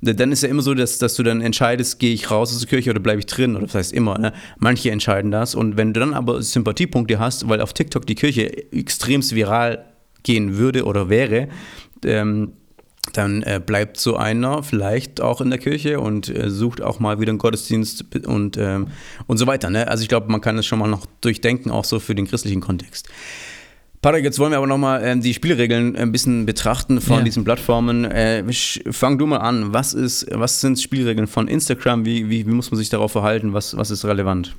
dann 0.00 0.32
ist 0.32 0.42
ja 0.42 0.48
immer 0.48 0.62
so, 0.62 0.72
dass, 0.72 0.96
dass 0.96 1.14
du 1.14 1.22
dann 1.22 1.42
entscheidest, 1.42 1.98
gehe 1.98 2.14
ich 2.14 2.30
raus 2.30 2.54
aus 2.54 2.60
der 2.60 2.68
Kirche 2.68 2.90
oder 2.90 3.00
bleibe 3.00 3.18
ich 3.18 3.26
drin 3.26 3.54
oder 3.54 3.66
das 3.66 3.74
heißt 3.74 3.92
immer, 3.92 4.18
ne? 4.18 4.32
Manche 4.58 4.90
entscheiden 4.90 5.30
das 5.30 5.54
und 5.54 5.76
wenn 5.76 5.92
du 5.92 6.00
dann 6.00 6.14
aber 6.14 6.42
Sympathiepunkte 6.42 7.18
hast, 7.18 7.46
weil 7.48 7.60
auf 7.60 7.74
TikTok 7.74 8.06
die 8.06 8.14
Kirche 8.14 8.72
extremst 8.72 9.34
viral 9.34 9.84
gehen 10.22 10.56
würde 10.56 10.84
oder 10.84 11.10
wäre, 11.10 11.48
ähm, 12.04 12.52
dann 13.12 13.42
äh, 13.42 13.60
bleibt 13.64 13.98
so 13.98 14.16
einer 14.16 14.62
vielleicht 14.62 15.20
auch 15.20 15.40
in 15.40 15.50
der 15.50 15.58
Kirche 15.58 16.00
und 16.00 16.28
äh, 16.28 16.50
sucht 16.50 16.82
auch 16.82 17.00
mal 17.00 17.20
wieder 17.20 17.30
einen 17.30 17.38
Gottesdienst 17.38 18.04
und, 18.26 18.56
ähm, 18.56 18.88
und 19.26 19.38
so 19.38 19.46
weiter. 19.46 19.70
Ne? 19.70 19.88
Also 19.88 20.02
ich 20.02 20.08
glaube, 20.08 20.30
man 20.30 20.40
kann 20.40 20.58
es 20.58 20.66
schon 20.66 20.78
mal 20.78 20.88
noch 20.88 21.06
durchdenken, 21.20 21.70
auch 21.70 21.84
so 21.84 21.98
für 21.98 22.14
den 22.14 22.26
christlichen 22.26 22.60
Kontext. 22.60 23.08
Patrick, 24.02 24.24
jetzt 24.24 24.38
wollen 24.38 24.52
wir 24.52 24.56
aber 24.56 24.66
nochmal 24.66 25.02
ähm, 25.04 25.20
die 25.20 25.34
Spielregeln 25.34 25.94
ein 25.94 26.10
bisschen 26.10 26.46
betrachten 26.46 27.02
von 27.02 27.18
ja. 27.18 27.22
diesen 27.22 27.44
Plattformen. 27.44 28.06
Äh, 28.06 28.44
fang 28.90 29.18
du 29.18 29.26
mal 29.26 29.38
an. 29.38 29.74
Was, 29.74 29.92
ist, 29.92 30.26
was 30.32 30.60
sind 30.62 30.80
Spielregeln 30.80 31.26
von 31.26 31.48
Instagram? 31.48 32.06
Wie, 32.06 32.30
wie, 32.30 32.46
wie 32.46 32.50
muss 32.50 32.70
man 32.70 32.78
sich 32.78 32.88
darauf 32.88 33.12
verhalten? 33.12 33.52
Was, 33.52 33.76
was 33.76 33.90
ist 33.90 34.06
relevant? 34.06 34.54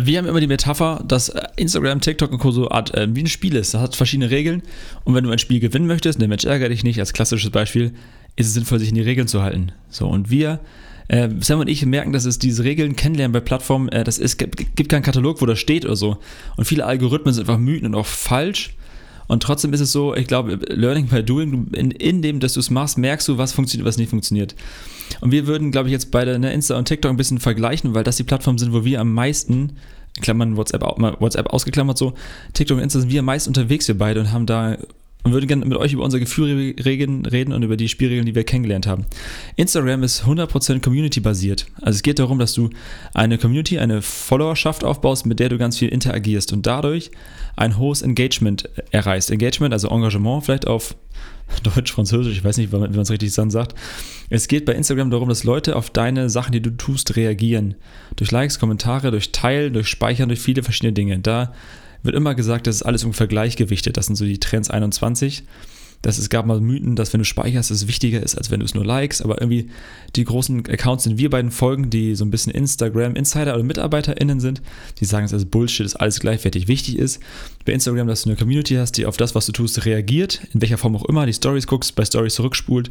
Wir 0.00 0.18
haben 0.18 0.26
immer 0.26 0.40
die 0.40 0.46
Metapher, 0.46 1.04
dass 1.06 1.32
Instagram, 1.56 2.00
TikTok 2.00 2.32
und 2.32 2.38
Co. 2.38 2.50
so 2.50 2.68
Art 2.70 2.94
äh, 2.94 3.06
wie 3.14 3.22
ein 3.22 3.28
Spiel 3.28 3.54
ist. 3.56 3.74
Das 3.74 3.80
hat 3.80 3.96
verschiedene 3.96 4.30
Regeln. 4.30 4.62
Und 5.04 5.14
wenn 5.14 5.24
du 5.24 5.30
ein 5.30 5.38
Spiel 5.38 5.60
gewinnen 5.60 5.86
möchtest, 5.86 6.20
der 6.20 6.28
Mensch 6.28 6.44
ärgert 6.44 6.72
dich 6.72 6.82
nicht, 6.82 6.98
als 6.98 7.12
klassisches 7.12 7.50
Beispiel, 7.50 7.94
ist 8.36 8.48
es 8.48 8.54
sinnvoll, 8.54 8.80
sich 8.80 8.88
in 8.88 8.96
die 8.96 9.02
Regeln 9.02 9.28
zu 9.28 9.42
halten. 9.42 9.72
So, 9.88 10.08
und 10.08 10.30
wir 10.30 10.60
äh, 11.08 11.28
Sam 11.40 11.60
und 11.60 11.68
ich 11.68 11.84
merken, 11.84 12.12
dass 12.12 12.24
es 12.24 12.38
diese 12.38 12.64
Regeln 12.64 12.96
kennenlernen 12.96 13.32
bei 13.32 13.40
Plattformen, 13.40 13.88
äh, 13.90 14.04
das 14.04 14.18
ist, 14.18 14.38
gibt 14.38 14.88
keinen 14.88 15.02
Katalog, 15.02 15.40
wo 15.42 15.46
das 15.46 15.58
steht 15.58 15.84
oder 15.84 15.96
so. 15.96 16.18
Und 16.56 16.64
viele 16.64 16.86
Algorithmen 16.86 17.34
sind 17.34 17.42
einfach 17.48 17.60
Mythen 17.60 17.86
und 17.86 17.94
auch 17.94 18.06
falsch. 18.06 18.74
Und 19.26 19.42
trotzdem 19.42 19.72
ist 19.72 19.80
es 19.80 19.92
so, 19.92 20.14
ich 20.14 20.26
glaube, 20.26 20.58
Learning 20.68 21.06
by 21.06 21.22
Doing, 21.22 21.68
in, 21.72 21.90
in 21.90 22.22
dem, 22.22 22.40
dass 22.40 22.54
du 22.54 22.60
es 22.60 22.70
machst, 22.70 22.98
merkst 22.98 23.28
du, 23.28 23.38
was 23.38 23.52
funktioniert, 23.52 23.86
was 23.86 23.96
nicht 23.96 24.10
funktioniert. 24.10 24.54
Und 25.20 25.30
wir 25.30 25.46
würden, 25.46 25.70
glaube 25.70 25.88
ich, 25.88 25.92
jetzt 25.92 26.10
beide 26.10 26.38
ne, 26.38 26.52
Insta 26.52 26.76
und 26.76 26.86
TikTok 26.86 27.10
ein 27.10 27.16
bisschen 27.16 27.40
vergleichen, 27.40 27.94
weil 27.94 28.04
das 28.04 28.16
die 28.16 28.24
Plattformen 28.24 28.58
sind, 28.58 28.72
wo 28.72 28.84
wir 28.84 29.00
am 29.00 29.12
meisten, 29.12 29.76
Klammern 30.20 30.56
WhatsApp, 30.56 30.82
WhatsApp 30.82 31.52
ausgeklammert 31.52 31.98
so, 31.98 32.14
TikTok 32.52 32.76
und 32.76 32.82
Insta 32.82 33.00
sind 33.00 33.10
wir 33.10 33.22
meist 33.22 33.48
unterwegs, 33.48 33.88
wir 33.88 33.98
beide, 33.98 34.20
und 34.20 34.32
haben 34.32 34.46
da 34.46 34.76
und 35.24 35.32
würde 35.32 35.46
gerne 35.46 35.64
mit 35.64 35.76
euch 35.76 35.92
über 35.92 36.04
unsere 36.04 36.20
Gefühle 36.20 36.74
reden 36.84 37.52
und 37.52 37.62
über 37.62 37.76
die 37.76 37.88
Spielregeln, 37.88 38.26
die 38.26 38.34
wir 38.34 38.44
kennengelernt 38.44 38.86
haben. 38.86 39.06
Instagram 39.56 40.02
ist 40.02 40.24
100% 40.24 40.82
Community-basiert. 40.82 41.66
Also 41.80 41.96
es 41.96 42.02
geht 42.02 42.18
darum, 42.18 42.38
dass 42.38 42.52
du 42.52 42.70
eine 43.14 43.38
Community, 43.38 43.78
eine 43.78 44.02
Followerschaft 44.02 44.84
aufbaust, 44.84 45.24
mit 45.24 45.40
der 45.40 45.48
du 45.48 45.58
ganz 45.58 45.78
viel 45.78 45.88
interagierst 45.88 46.52
und 46.52 46.66
dadurch 46.66 47.10
ein 47.56 47.78
hohes 47.78 48.02
Engagement 48.02 48.68
erreichst. 48.90 49.30
Engagement, 49.30 49.72
also 49.72 49.88
Engagement 49.88 50.44
vielleicht 50.44 50.66
auf 50.66 50.94
Deutsch, 51.62 51.92
Französisch, 51.92 52.36
ich 52.36 52.44
weiß 52.44 52.58
nicht, 52.58 52.72
wie 52.72 52.76
man 52.76 52.98
es 52.98 53.10
richtig 53.10 53.32
dann 53.34 53.50
sagt. 53.50 53.74
Es 54.28 54.48
geht 54.48 54.64
bei 54.64 54.72
Instagram 54.72 55.10
darum, 55.10 55.28
dass 55.28 55.44
Leute 55.44 55.76
auf 55.76 55.90
deine 55.90 56.28
Sachen, 56.28 56.52
die 56.52 56.60
du 56.60 56.70
tust, 56.70 57.16
reagieren. 57.16 57.74
Durch 58.16 58.30
Likes, 58.30 58.58
Kommentare, 58.58 59.10
durch 59.10 59.32
Teilen, 59.32 59.72
durch 59.72 59.88
Speichern, 59.88 60.28
durch 60.28 60.40
viele 60.40 60.62
verschiedene 60.62 60.92
Dinge. 60.92 61.18
Da 61.18 61.52
wird 62.04 62.14
immer 62.14 62.34
gesagt, 62.34 62.66
das 62.66 62.76
ist 62.76 62.82
alles 62.82 63.04
ungefähr 63.04 63.26
gleichgewichtet. 63.26 63.96
Das 63.96 64.06
sind 64.06 64.16
so 64.16 64.24
die 64.24 64.38
Trends 64.38 64.70
21. 64.70 65.44
Das, 66.02 66.18
es 66.18 66.28
gab 66.28 66.44
mal 66.44 66.60
Mythen, 66.60 66.96
dass 66.96 67.14
wenn 67.14 67.20
du 67.20 67.24
speicherst, 67.24 67.70
es 67.70 67.88
wichtiger 67.88 68.22
ist, 68.22 68.36
als 68.36 68.50
wenn 68.50 68.60
du 68.60 68.66
es 68.66 68.74
nur 68.74 68.84
likes. 68.84 69.22
Aber 69.22 69.40
irgendwie 69.40 69.70
die 70.16 70.24
großen 70.24 70.66
Accounts 70.66 71.04
sind 71.04 71.16
wir 71.16 71.30
beiden 71.30 71.50
Folgen, 71.50 71.88
die 71.88 72.14
so 72.14 72.26
ein 72.26 72.30
bisschen 72.30 72.52
Instagram-Insider 72.52 73.54
oder 73.54 73.62
MitarbeiterInnen 73.62 74.38
sind, 74.38 74.60
die 75.00 75.06
sagen, 75.06 75.24
es 75.24 75.32
ist 75.32 75.50
Bullshit, 75.50 75.86
ist 75.86 75.96
alles 75.96 76.20
gleichwertig. 76.20 76.68
Wichtig 76.68 76.98
ist 76.98 77.20
bei 77.64 77.72
Instagram, 77.72 78.06
dass 78.06 78.22
du 78.22 78.28
eine 78.28 78.36
Community 78.36 78.74
hast, 78.74 78.98
die 78.98 79.06
auf 79.06 79.16
das, 79.16 79.34
was 79.34 79.46
du 79.46 79.52
tust, 79.52 79.86
reagiert, 79.86 80.42
in 80.52 80.60
welcher 80.60 80.76
Form 80.76 80.94
auch 80.94 81.06
immer, 81.06 81.24
die 81.24 81.32
Stories 81.32 81.66
guckst, 81.66 81.94
bei 81.96 82.04
Stories 82.04 82.34
zurückspult, 82.34 82.90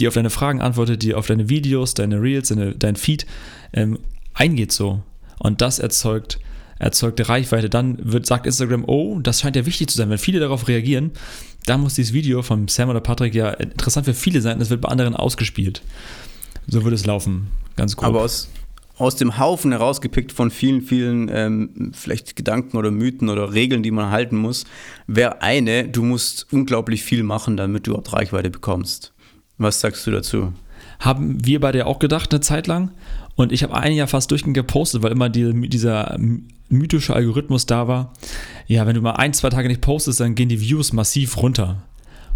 die 0.00 0.08
auf 0.08 0.14
deine 0.14 0.30
Fragen 0.30 0.60
antwortet, 0.60 1.04
die 1.04 1.14
auf 1.14 1.28
deine 1.28 1.48
Videos, 1.48 1.94
deine 1.94 2.20
Reels, 2.20 2.48
deine, 2.48 2.74
dein 2.74 2.96
Feed 2.96 3.24
ähm, 3.72 4.00
eingeht 4.34 4.72
so. 4.72 5.00
Und 5.38 5.60
das 5.60 5.78
erzeugt 5.78 6.40
erzeugte 6.78 7.28
Reichweite, 7.28 7.68
dann 7.68 7.98
wird, 8.00 8.26
sagt 8.26 8.46
Instagram, 8.46 8.84
oh, 8.86 9.18
das 9.20 9.40
scheint 9.40 9.56
ja 9.56 9.66
wichtig 9.66 9.88
zu 9.88 9.96
sein. 9.96 10.10
Wenn 10.10 10.18
viele 10.18 10.40
darauf 10.40 10.68
reagieren, 10.68 11.12
dann 11.66 11.80
muss 11.80 11.94
dieses 11.94 12.12
Video 12.12 12.42
von 12.42 12.68
Sam 12.68 12.88
oder 12.88 13.00
Patrick 13.00 13.34
ja 13.34 13.50
interessant 13.50 14.06
für 14.06 14.14
viele 14.14 14.40
sein. 14.40 14.58
Das 14.58 14.70
wird 14.70 14.80
bei 14.80 14.88
anderen 14.88 15.14
ausgespielt. 15.14 15.82
So 16.66 16.84
würde 16.84 16.94
es 16.94 17.06
laufen, 17.06 17.48
ganz 17.76 17.96
grob. 17.96 18.08
Aber 18.08 18.22
aus, 18.22 18.48
aus 18.96 19.16
dem 19.16 19.38
Haufen 19.38 19.72
herausgepickt 19.72 20.32
von 20.32 20.50
vielen, 20.50 20.82
vielen 20.82 21.30
ähm, 21.32 21.92
vielleicht 21.94 22.36
Gedanken 22.36 22.76
oder 22.76 22.90
Mythen 22.90 23.28
oder 23.28 23.52
Regeln, 23.52 23.82
die 23.82 23.90
man 23.90 24.10
halten 24.10 24.36
muss, 24.36 24.64
wäre 25.06 25.42
eine, 25.42 25.88
du 25.88 26.02
musst 26.02 26.46
unglaublich 26.52 27.02
viel 27.02 27.22
machen, 27.22 27.56
damit 27.56 27.86
du 27.86 27.96
auch 27.96 28.12
Reichweite 28.12 28.50
bekommst. 28.50 29.12
Was 29.56 29.80
sagst 29.80 30.06
du 30.06 30.10
dazu? 30.10 30.52
Haben 31.00 31.44
wir 31.44 31.60
beide 31.60 31.78
ja 31.78 31.86
auch 31.86 31.98
gedacht, 31.98 32.32
eine 32.32 32.40
Zeit 32.40 32.66
lang. 32.66 32.90
Und 33.34 33.52
ich 33.52 33.62
habe 33.62 33.74
ein 33.74 33.92
Jahr 33.92 34.08
fast 34.08 34.30
durchgehend 34.30 34.54
gepostet, 34.54 35.02
weil 35.02 35.12
immer 35.12 35.28
die, 35.28 35.68
dieser 35.68 36.18
mythische 36.68 37.14
Algorithmus 37.14 37.66
da 37.66 37.88
war. 37.88 38.12
Ja, 38.66 38.86
wenn 38.86 38.94
du 38.94 39.00
mal 39.00 39.12
ein, 39.12 39.32
zwei 39.32 39.50
Tage 39.50 39.68
nicht 39.68 39.80
postest, 39.80 40.20
dann 40.20 40.34
gehen 40.34 40.48
die 40.48 40.60
Views 40.60 40.92
massiv 40.92 41.38
runter. 41.38 41.82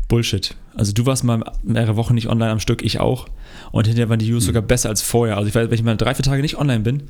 Bullshit. 0.08 0.54
Also 0.74 0.92
du 0.92 1.06
warst 1.06 1.24
mal 1.24 1.42
mehrere 1.62 1.96
Wochen 1.96 2.14
nicht 2.14 2.28
online 2.28 2.50
am 2.50 2.60
Stück, 2.60 2.82
ich 2.82 3.00
auch. 3.00 3.28
Und 3.70 3.86
hinterher 3.86 4.08
waren 4.08 4.18
die 4.18 4.28
Views 4.28 4.44
mhm. 4.44 4.48
sogar 4.48 4.62
besser 4.62 4.88
als 4.88 5.02
vorher. 5.02 5.36
Also 5.36 5.48
ich 5.48 5.54
weiß, 5.54 5.68
wenn 5.68 5.74
ich 5.74 5.82
mal 5.82 5.96
drei, 5.96 6.14
vier 6.14 6.24
Tage 6.24 6.42
nicht 6.42 6.58
online 6.58 6.80
bin, 6.80 7.04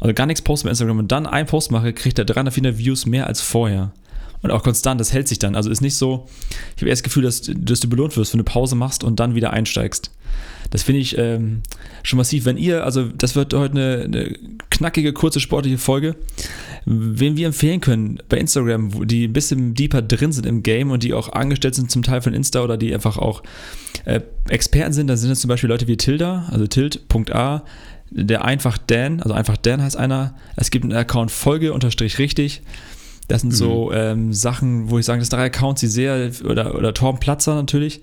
also 0.00 0.14
gar 0.14 0.26
nichts 0.26 0.42
poste 0.42 0.64
bei 0.64 0.70
Instagram 0.70 0.98
und 0.98 1.12
dann 1.12 1.26
einen 1.26 1.46
Post 1.46 1.70
mache, 1.70 1.92
kriegt 1.92 2.18
er 2.18 2.24
300, 2.24 2.54
400 2.54 2.78
Views 2.78 3.06
mehr 3.06 3.26
als 3.26 3.40
vorher. 3.40 3.92
Und 4.40 4.52
auch 4.52 4.62
konstant, 4.62 5.00
das 5.00 5.12
hält 5.12 5.26
sich 5.26 5.40
dann. 5.40 5.56
Also 5.56 5.68
ist 5.68 5.80
nicht 5.80 5.96
so, 5.96 6.26
ich 6.76 6.82
habe 6.82 6.86
eher 6.86 6.94
das 6.94 7.02
Gefühl, 7.02 7.24
dass, 7.24 7.42
dass 7.54 7.80
du 7.80 7.88
belohnt 7.88 8.16
wirst, 8.16 8.32
wenn 8.32 8.38
du 8.38 8.44
Pause 8.44 8.76
machst 8.76 9.02
und 9.02 9.18
dann 9.18 9.34
wieder 9.34 9.52
einsteigst. 9.52 10.12
Das 10.70 10.82
finde 10.82 11.00
ich 11.00 11.18
ähm, 11.18 11.62
schon 12.02 12.18
massiv. 12.18 12.44
Wenn 12.44 12.56
ihr, 12.56 12.84
also 12.84 13.08
das 13.08 13.34
wird 13.34 13.52
heute 13.54 13.72
eine, 13.72 14.04
eine, 14.04 14.38
knackige, 14.78 15.12
kurze, 15.12 15.40
sportliche 15.40 15.78
Folge, 15.78 16.16
wen 16.86 17.36
wir 17.36 17.46
empfehlen 17.46 17.80
können 17.80 18.18
bei 18.28 18.38
Instagram, 18.38 19.06
die 19.06 19.26
ein 19.26 19.32
bisschen 19.32 19.74
deeper 19.74 20.02
drin 20.02 20.32
sind 20.32 20.46
im 20.46 20.62
Game 20.62 20.90
und 20.90 21.02
die 21.02 21.12
auch 21.12 21.32
angestellt 21.32 21.74
sind 21.74 21.90
zum 21.90 22.02
Teil 22.02 22.22
von 22.22 22.32
Insta 22.32 22.62
oder 22.62 22.76
die 22.76 22.94
einfach 22.94 23.18
auch 23.18 23.42
äh, 24.04 24.20
Experten 24.48 24.92
sind, 24.92 25.08
dann 25.08 25.16
sind 25.16 25.30
es 25.30 25.40
zum 25.40 25.48
Beispiel 25.48 25.68
Leute 25.68 25.86
wie 25.86 25.96
Tilda, 25.96 26.48
also 26.50 26.66
tild.a, 26.66 27.62
der 28.10 28.44
einfach 28.44 28.78
Dan, 28.78 29.20
also 29.20 29.34
einfach 29.34 29.56
Dan 29.56 29.82
heißt 29.82 29.96
einer. 29.96 30.34
Es 30.56 30.70
gibt 30.70 30.84
einen 30.84 30.94
Account 30.94 31.30
Folge 31.30 31.72
unterstrich 31.72 32.18
richtig. 32.18 32.62
Das 33.26 33.42
sind 33.42 33.50
mhm. 33.50 33.56
so 33.56 33.92
ähm, 33.92 34.32
Sachen, 34.32 34.90
wo 34.90 34.98
ich 34.98 35.04
sage, 35.04 35.18
das 35.18 35.28
sind 35.28 35.38
drei 35.38 35.46
Accounts, 35.46 35.80
die 35.80 35.88
sehr, 35.88 36.30
oder, 36.44 36.74
oder 36.74 36.94
Torben 36.94 37.20
Platzer 37.20 37.54
natürlich, 37.54 38.00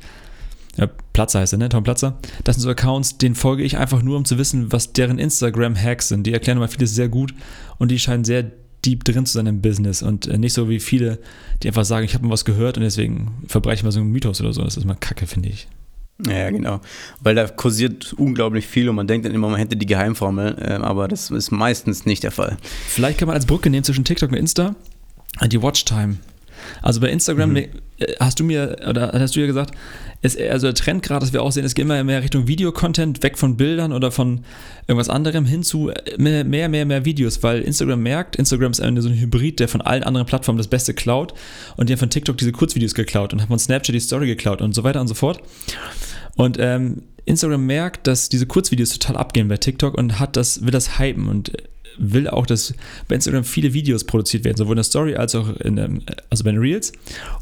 ja, 0.78 0.88
Platzer 1.14 1.40
heißt 1.40 1.54
er, 1.54 1.60
ne? 1.60 1.70
Tom 1.70 1.84
Platzer. 1.84 2.18
Das 2.44 2.56
sind 2.56 2.64
so 2.64 2.70
Accounts, 2.70 3.18
denen 3.18 3.36
folge 3.36 3.64
ich 3.64 3.78
einfach 3.78 4.02
nur, 4.02 4.18
um 4.18 4.26
zu 4.26 4.38
wissen, 4.38 4.72
was 4.72 4.94
deren 4.94 5.20
Instagram-Hacks 5.20 6.10
sind. 6.10 6.28
Die 6.28 6.34
erklären 6.34 6.58
immer 6.58 6.68
vieles 6.68 6.94
sehr 6.94 7.08
gut 7.08 7.34
und 7.78 7.92
die 7.92 8.00
scheinen 8.00 8.26
sehr 8.26 8.52
deep 8.86 9.04
drin 9.04 9.26
zu 9.26 9.34
sein 9.34 9.48
im 9.48 9.62
Business 9.62 10.04
und 10.04 10.28
äh, 10.28 10.38
nicht 10.38 10.54
so 10.54 10.70
wie 10.70 10.80
viele, 10.80 11.20
die 11.64 11.68
einfach 11.68 11.86
sagen, 11.86 12.06
ich 12.06 12.14
habe 12.14 12.26
mal 12.26 12.34
was 12.34 12.46
gehört 12.46 12.78
und 12.78 12.84
deswegen 12.84 13.44
verbreche 13.48 13.78
ich 13.78 13.84
mal 13.84 13.92
so 13.92 14.00
einen 14.00 14.12
Mythos 14.12 14.42
oder 14.42 14.54
so. 14.54 14.62
Das 14.62 14.78
ist 14.78 14.84
immer 14.84 14.96
kacke, 14.96 15.28
finde 15.28 15.50
ich. 15.50 15.68
Ja, 16.26 16.50
genau. 16.50 16.80
Weil 17.20 17.36
da 17.36 17.48
kursiert 17.48 18.14
unglaublich 18.14 18.68
viel 18.68 18.88
und 18.88 18.96
man 18.96 19.08
denkt 19.08 19.26
dann 19.26 19.34
immer, 19.34 19.50
man 19.50 19.60
hätte 19.60 19.76
die 19.76 19.86
Geheimformel, 19.86 20.58
äh, 20.60 20.74
aber 20.74 21.08
das 21.08 21.32
ist 21.32 21.52
meistens 21.52 22.06
nicht 22.06 22.24
der 22.24 22.32
Fall. 22.32 22.58
Vielleicht 22.88 23.20
kann 23.20 23.28
man 23.28 23.36
als 23.36 23.46
Brücke 23.46 23.70
nehmen 23.70 23.84
zwischen 23.84 24.06
TikTok 24.06 24.32
und 24.32 24.38
Insta 24.38 24.76
die 25.48 25.62
Watchtime. 25.62 26.18
Also 26.82 27.02
bei 27.02 27.10
Instagram 27.10 27.52
mhm. 27.52 27.58
Äh, 27.98 28.14
hast 28.20 28.40
du 28.40 28.44
mir, 28.44 28.76
oder 28.90 29.12
hast 29.14 29.36
du 29.36 29.40
ja 29.40 29.46
gesagt, 29.46 29.74
ist 30.22 30.40
also 30.40 30.68
der 30.68 30.74
Trend 30.74 31.02
gerade, 31.02 31.22
dass 31.22 31.34
wir 31.34 31.42
auch 31.42 31.52
sehen, 31.52 31.64
es 31.64 31.76
geht 31.76 31.86
immer 31.86 32.04
mehr 32.04 32.22
Richtung 32.22 32.48
Videocontent, 32.48 33.24
weg 33.24 33.38
von 33.38 33.56
Bildern 33.56 33.94
oder 33.94 34.12
von 34.12 34.42
irgendwas 34.88 35.10
anderem 35.10 35.46
hin 35.46 35.64
zu 35.64 35.90
äh, 35.90 36.18
mehr, 36.18 36.44
mehr, 36.44 36.68
mehr, 36.68 36.86
mehr 36.86 37.06
Videos, 37.06 37.42
weil 37.44 37.62
Instagram 37.62 38.02
merkt, 38.02 38.36
Instagram 38.36 38.72
ist 38.72 38.82
eine, 38.82 39.02
so 39.02 39.10
ein 39.10 39.16
Hybrid, 39.16 39.60
der 39.60 39.68
von 39.68 39.82
allen 39.82 40.04
anderen 40.04 40.28
Plattformen 40.28 40.58
das 40.58 40.68
Beste 40.68 40.94
klaut 40.94 41.34
und 41.78 41.88
die 41.88 41.94
haben 41.94 42.00
von 42.00 42.10
TikTok 42.10 42.38
diese 42.38 42.52
Kurzvideos 42.52 42.96
geklaut 42.96 43.34
und 43.34 43.42
haben 43.42 43.48
von 43.48 43.60
Snapchat 43.60 43.96
die 43.96 44.00
Story 44.00 44.28
geklaut 44.28 44.62
und 44.62 44.74
so 44.74 44.84
weiter 44.84 45.00
und 45.00 45.08
so 45.08 45.14
fort. 45.14 45.42
Und 46.36 46.58
ähm, 46.60 47.04
Instagram 47.26 47.66
merkt, 47.66 48.08
dass 48.08 48.30
diese 48.30 48.46
Kurzvideos 48.46 48.90
total 48.98 49.18
abgehen 49.18 49.48
bei 49.48 49.58
TikTok 49.58 49.98
und 49.98 50.20
hat 50.20 50.36
das, 50.36 50.64
will 50.64 50.72
das 50.72 51.00
hypen 51.00 51.28
und 51.28 51.52
will 51.98 52.28
auch, 52.28 52.46
dass 52.46 52.74
bei 53.08 53.16
Instagram 53.16 53.44
viele 53.44 53.74
Videos 53.74 54.04
produziert 54.04 54.44
werden, 54.44 54.58
sowohl 54.58 54.74
in 54.74 54.78
der 54.78 54.84
Story 54.84 55.16
als 55.16 55.36
auch 55.36 55.56
in, 55.58 56.04
also 56.30 56.44
bei 56.44 56.52
den 56.52 56.60
Reels. 56.60 56.92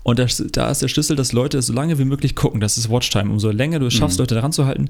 Und 0.04 0.20
das, 0.20 0.44
da 0.52 0.70
ist 0.70 0.82
der 0.82 0.88
Schlüssel, 0.88 1.16
dass 1.16 1.32
Leute 1.32 1.62
so 1.62 1.74
lange 1.74 1.98
wie 2.00 2.06
möglich 2.06 2.36
gucken. 2.36 2.60
Das 2.60 2.78
ist 2.78 2.90
Watchtime. 2.90 3.32
Umso 3.32 3.52
länger 3.52 3.80
du 3.80 3.88
es 3.88 3.94
schaffst, 3.94 4.18
mhm. 4.18 4.24
Leute 4.24 4.36
daran 4.36 4.52
zu 4.52 4.66
halten, 4.66 4.90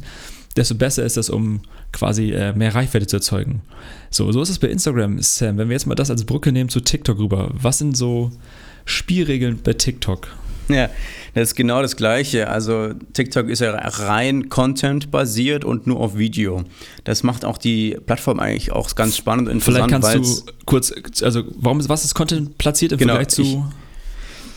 desto 0.56 0.76
besser 0.76 1.04
ist 1.04 1.18
das, 1.18 1.30
um 1.30 1.62
quasi 1.92 2.32
äh, 2.32 2.54
mehr 2.54 2.76
Reichweite 2.76 3.08
zu 3.08 3.18
erzeugen. 3.18 3.62
So, 4.10 4.32
so 4.32 4.42
ist 4.42 4.50
es 4.50 4.60
bei 4.60 4.68
Instagram, 4.68 5.22
Sam. 5.22 5.58
Wenn 5.58 5.70
wir 5.70 5.74
jetzt 5.74 5.88
mal 5.88 5.96
das 5.96 6.12
als 6.12 6.26
Brücke 6.26 6.52
nehmen 6.52 6.70
zu 6.70 6.80
TikTok 6.80 7.20
rüber, 7.20 7.52
was 7.54 7.80
sind 7.80 7.98
so 7.98 8.32
Spielregeln 8.86 9.60
bei 9.64 9.74
TikTok? 9.74 10.28
Ja, 10.70 10.90
das 11.34 11.50
ist 11.50 11.56
genau 11.56 11.82
das 11.82 11.96
Gleiche. 11.96 12.50
Also 12.50 12.94
TikTok 13.14 13.50
ist 13.50 13.60
ja 13.60 13.72
rein 13.72 14.50
Content-basiert 14.50 15.66
und 15.66 15.88
nur 15.88 16.00
auf 16.00 16.18
Video. 16.18 16.64
Das 17.04 17.24
macht 17.24 17.46
auch 17.46 17.58
die 17.58 17.98
Plattform 18.06 18.40
eigentlich 18.40 18.72
auch 18.72 18.94
ganz 18.96 19.18
spannend 19.18 19.50
und 19.50 19.56
interessant. 19.56 19.92
Vielleicht 19.92 20.02
kannst 20.02 20.48
du 20.48 20.54
kurz, 20.66 20.94
also 21.22 21.44
warum, 21.56 21.88
was 21.90 22.06
ist 22.06 22.14
Content 22.14 22.58
platziert 22.58 22.94
im 22.94 22.98
genau, 23.00 23.14
Vergleich 23.14 23.30
zu... 23.30 23.42
Ich, 23.42 23.58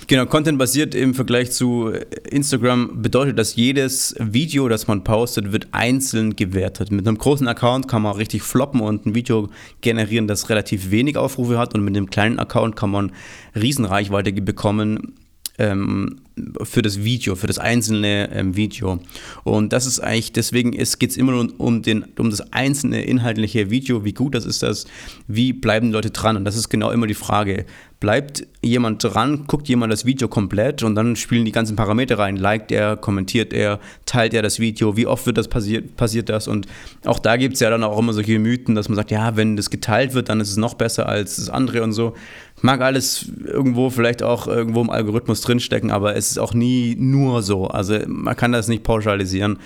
Genau, 0.08 0.24
Content 0.26 0.56
basiert 0.56 0.94
im 0.94 1.14
Vergleich 1.14 1.50
zu 1.50 1.90
Instagram 2.30 3.02
bedeutet, 3.02 3.40
dass 3.40 3.56
jedes 3.56 4.14
Video, 4.20 4.68
das 4.68 4.86
man 4.86 5.02
postet, 5.02 5.50
wird 5.50 5.66
einzeln 5.72 6.36
gewertet. 6.36 6.92
Mit 6.92 7.08
einem 7.08 7.18
großen 7.18 7.48
Account 7.48 7.88
kann 7.88 8.02
man 8.02 8.14
richtig 8.14 8.42
floppen 8.42 8.80
und 8.82 9.04
ein 9.04 9.16
Video 9.16 9.48
generieren, 9.80 10.28
das 10.28 10.48
relativ 10.48 10.92
wenig 10.92 11.16
Aufrufe 11.16 11.58
hat 11.58 11.74
und 11.74 11.82
mit 11.82 11.96
einem 11.96 12.08
kleinen 12.08 12.38
Account 12.38 12.76
kann 12.76 12.90
man 12.90 13.10
Riesenreichweite 13.56 14.32
bekommen 14.32 15.14
ähm, 15.58 16.16
für 16.62 16.82
das 16.82 17.02
Video, 17.02 17.34
für 17.34 17.46
das 17.46 17.58
einzelne 17.58 18.30
ähm, 18.32 18.56
Video. 18.56 19.00
Und 19.44 19.72
das 19.72 19.86
ist 19.86 20.00
eigentlich, 20.00 20.32
deswegen 20.32 20.72
geht 20.72 21.10
es 21.10 21.16
immer 21.16 21.38
um, 21.38 21.48
um, 21.58 21.82
den, 21.82 22.04
um 22.18 22.30
das 22.30 22.52
einzelne 22.52 23.02
inhaltliche 23.04 23.70
Video, 23.70 24.04
wie 24.04 24.12
gut 24.12 24.34
das 24.34 24.44
ist 24.44 24.62
das, 24.62 24.86
wie 25.28 25.52
bleiben 25.52 25.92
Leute 25.92 26.10
dran. 26.10 26.36
Und 26.36 26.44
das 26.44 26.56
ist 26.56 26.68
genau 26.68 26.90
immer 26.90 27.06
die 27.06 27.14
Frage. 27.14 27.64
Bleibt 28.06 28.46
jemand 28.62 29.02
dran, 29.02 29.46
guckt 29.48 29.66
jemand 29.66 29.92
das 29.92 30.04
Video 30.04 30.28
komplett 30.28 30.84
und 30.84 30.94
dann 30.94 31.16
spielen 31.16 31.44
die 31.44 31.50
ganzen 31.50 31.74
Parameter 31.74 32.20
rein. 32.20 32.36
Liked 32.36 32.70
er, 32.70 32.96
kommentiert 32.96 33.52
er, 33.52 33.80
teilt 34.04 34.32
er 34.32 34.42
das 34.42 34.60
Video, 34.60 34.96
wie 34.96 35.08
oft 35.08 35.26
wird 35.26 35.36
das 35.38 35.48
passiert, 35.48 35.96
passiert 35.96 36.28
das? 36.28 36.46
Und 36.46 36.68
auch 37.04 37.18
da 37.18 37.36
gibt 37.36 37.54
es 37.54 37.60
ja 37.60 37.68
dann 37.68 37.82
auch 37.82 37.98
immer 37.98 38.12
solche 38.12 38.38
Mythen, 38.38 38.76
dass 38.76 38.88
man 38.88 38.94
sagt, 38.94 39.10
ja, 39.10 39.34
wenn 39.34 39.56
das 39.56 39.70
geteilt 39.70 40.14
wird, 40.14 40.28
dann 40.28 40.38
ist 40.38 40.50
es 40.50 40.56
noch 40.56 40.74
besser 40.74 41.08
als 41.08 41.34
das 41.34 41.50
andere 41.50 41.82
und 41.82 41.94
so. 41.94 42.14
Mag 42.62 42.80
alles 42.80 43.28
irgendwo 43.44 43.90
vielleicht 43.90 44.22
auch 44.22 44.46
irgendwo 44.46 44.82
im 44.82 44.90
Algorithmus 44.90 45.40
drinstecken, 45.40 45.90
aber 45.90 46.14
es 46.14 46.30
ist 46.30 46.38
auch 46.38 46.54
nie 46.54 46.94
nur 46.96 47.42
so. 47.42 47.66
Also 47.66 47.98
man 48.06 48.36
kann 48.36 48.52
das 48.52 48.68
nicht 48.68 48.84
pauschalisieren. 48.84 49.58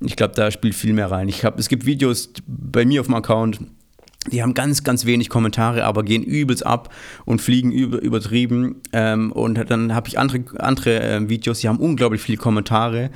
Ich 0.00 0.16
glaube, 0.16 0.34
da 0.34 0.50
spielt 0.50 0.74
viel 0.74 0.92
mehr 0.92 1.10
rein. 1.10 1.30
Ich 1.30 1.46
hab, 1.46 1.58
es 1.58 1.70
gibt 1.70 1.86
Videos 1.86 2.28
bei 2.46 2.84
mir 2.84 3.00
auf 3.00 3.06
dem 3.06 3.14
Account, 3.14 3.58
die 4.30 4.42
haben 4.42 4.54
ganz, 4.54 4.84
ganz 4.84 5.06
wenig 5.06 5.28
Kommentare, 5.28 5.84
aber 5.84 6.02
gehen 6.02 6.22
übelst 6.22 6.64
ab 6.64 6.92
und 7.24 7.40
fliegen 7.40 7.72
über, 7.72 8.00
übertrieben. 8.00 8.76
Ähm, 8.92 9.32
und 9.32 9.70
dann 9.70 9.94
habe 9.94 10.08
ich 10.08 10.18
andere, 10.18 10.44
andere 10.58 11.00
äh, 11.00 11.28
Videos, 11.28 11.60
die 11.60 11.68
haben 11.68 11.78
unglaublich 11.78 12.20
viele 12.20 12.38
Kommentare 12.38 13.10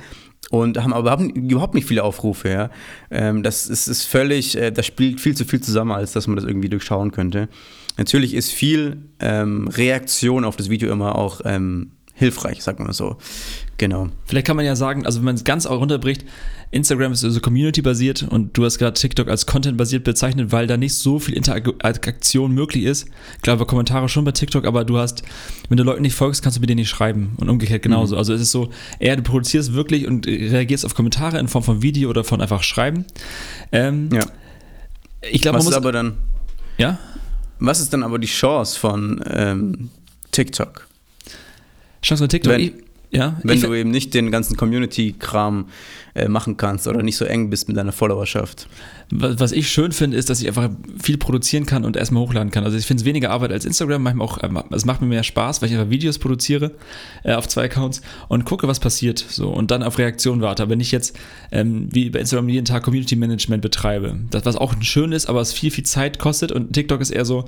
und 0.49 0.81
haben 0.81 0.93
aber 0.93 1.19
überhaupt 1.33 1.75
nicht 1.75 1.87
viele 1.87 2.03
Aufrufe. 2.03 2.49
Ja. 2.49 2.69
Ähm, 3.09 3.43
das 3.43 3.67
ist, 3.67 3.87
ist 3.87 4.03
völlig, 4.03 4.57
äh, 4.57 4.71
das 4.71 4.85
spielt 4.85 5.21
viel 5.21 5.35
zu 5.35 5.45
viel 5.45 5.61
zusammen, 5.61 5.91
als 5.91 6.11
dass 6.11 6.27
man 6.27 6.35
das 6.35 6.45
irgendwie 6.45 6.69
durchschauen 6.69 7.11
könnte. 7.11 7.47
Natürlich 7.97 8.33
ist 8.33 8.51
viel 8.51 8.97
ähm, 9.19 9.67
Reaktion 9.67 10.45
auf 10.45 10.55
das 10.55 10.69
Video 10.69 10.91
immer 10.91 11.15
auch 11.15 11.41
ähm, 11.45 11.91
hilfreich, 12.21 12.61
sagen 12.61 12.77
wir 12.79 12.85
mal 12.85 12.93
so. 12.93 13.17
Genau. 13.77 14.09
Vielleicht 14.25 14.45
kann 14.45 14.55
man 14.55 14.63
ja 14.63 14.75
sagen, 14.75 15.07
also 15.07 15.19
wenn 15.19 15.25
man 15.25 15.35
es 15.35 15.43
ganz 15.43 15.65
auch 15.65 15.79
runterbricht, 15.79 16.23
Instagram 16.69 17.13
ist 17.13 17.25
also 17.25 17.39
community-basiert 17.41 18.21
und 18.29 18.55
du 18.55 18.63
hast 18.63 18.77
gerade 18.77 18.93
TikTok 18.93 19.27
als 19.27 19.47
Content-basiert 19.47 20.03
bezeichnet, 20.03 20.51
weil 20.51 20.67
da 20.67 20.77
nicht 20.77 20.93
so 20.93 21.17
viel 21.17 21.33
Interaktion 21.33 22.51
möglich 22.51 22.83
ist. 22.83 23.07
Klar, 23.41 23.57
bei 23.57 23.65
Kommentare 23.65 24.07
schon 24.07 24.23
bei 24.23 24.33
TikTok, 24.33 24.65
aber 24.65 24.85
du 24.85 24.99
hast, 24.99 25.23
wenn 25.67 25.77
du 25.77 25.83
Leuten 25.83 26.03
nicht 26.03 26.13
folgst, 26.13 26.43
kannst 26.43 26.57
du 26.57 26.61
mit 26.61 26.69
denen 26.69 26.79
nicht 26.79 26.89
schreiben 26.89 27.33
und 27.37 27.49
umgekehrt 27.49 27.81
genauso. 27.81 28.13
Mhm. 28.13 28.19
Also 28.19 28.33
es 28.33 28.41
ist 28.41 28.51
so, 28.51 28.69
eher 28.99 29.15
du 29.15 29.23
produzierst 29.23 29.73
wirklich 29.73 30.05
und 30.05 30.27
reagierst 30.27 30.85
auf 30.85 30.93
Kommentare 30.93 31.39
in 31.39 31.47
Form 31.47 31.63
von 31.63 31.81
Video 31.81 32.07
oder 32.11 32.23
von 32.23 32.39
einfach 32.39 32.61
Schreiben. 32.61 33.05
Ähm, 33.71 34.09
ja. 34.13 34.21
Ich 35.31 35.41
glaube, 35.41 35.57
man 35.57 35.65
muss 35.65 35.73
aber 35.73 35.91
dann. 35.91 36.17
Ja. 36.77 36.99
Was 37.57 37.79
ist 37.79 37.91
dann 37.93 38.03
aber 38.03 38.19
die 38.19 38.27
Chance 38.27 38.79
von 38.79 39.23
ähm, 39.25 39.89
TikTok? 40.31 40.87
Chance 42.01 42.23
von 42.23 42.29
TikTok? 42.29 42.53
Wenn, 42.53 42.83
ja, 43.11 43.37
wenn 43.43 43.59
du 43.59 43.73
eben 43.73 43.91
nicht 43.91 44.13
den 44.13 44.31
ganzen 44.31 44.55
Community-Kram 44.55 45.65
äh, 46.15 46.29
machen 46.29 46.55
kannst 46.55 46.87
oder 46.87 47.03
nicht 47.03 47.17
so 47.17 47.25
eng 47.25 47.49
bist 47.49 47.67
mit 47.67 47.75
deiner 47.75 47.91
Followerschaft. 47.91 48.67
Was 49.09 49.51
ich 49.51 49.69
schön 49.69 49.91
finde, 49.91 50.15
ist, 50.15 50.29
dass 50.29 50.41
ich 50.41 50.47
einfach 50.47 50.69
viel 51.01 51.17
produzieren 51.17 51.65
kann 51.65 51.83
und 51.83 51.97
erstmal 51.97 52.23
hochladen 52.23 52.51
kann. 52.51 52.63
Also 52.63 52.77
ich 52.77 52.85
finde 52.85 53.01
es 53.01 53.05
weniger 53.05 53.31
Arbeit 53.31 53.51
als 53.51 53.65
Instagram, 53.65 54.01
manchmal 54.03 54.25
auch, 54.25 54.41
ähm, 54.41 54.63
es 54.71 54.85
macht 54.85 55.01
mir 55.01 55.07
mehr 55.07 55.23
Spaß, 55.23 55.61
weil 55.61 55.67
ich 55.67 55.75
einfach 55.75 55.89
Videos 55.89 56.19
produziere 56.19 56.71
äh, 57.23 57.33
auf 57.33 57.49
zwei 57.49 57.65
Accounts 57.65 58.01
und 58.29 58.45
gucke, 58.45 58.69
was 58.69 58.79
passiert 58.79 59.19
so 59.19 59.49
und 59.49 59.71
dann 59.71 59.83
auf 59.83 59.97
Reaktionen 59.97 60.41
warte. 60.41 60.63
Aber 60.63 60.71
wenn 60.71 60.79
ich 60.79 60.93
jetzt 60.93 61.19
ähm, 61.51 61.89
wie 61.91 62.09
bei 62.09 62.19
Instagram 62.19 62.47
jeden 62.47 62.65
Tag 62.65 62.83
Community 62.83 63.17
Management 63.17 63.61
betreibe, 63.61 64.15
das 64.29 64.45
was 64.45 64.55
auch 64.55 64.73
schön 64.79 65.11
ist, 65.11 65.27
aber 65.27 65.41
es 65.41 65.51
viel, 65.51 65.71
viel 65.71 65.83
Zeit 65.83 66.17
kostet 66.17 66.53
und 66.53 66.71
TikTok 66.71 67.01
ist 67.01 67.11
eher 67.11 67.25
so, 67.25 67.43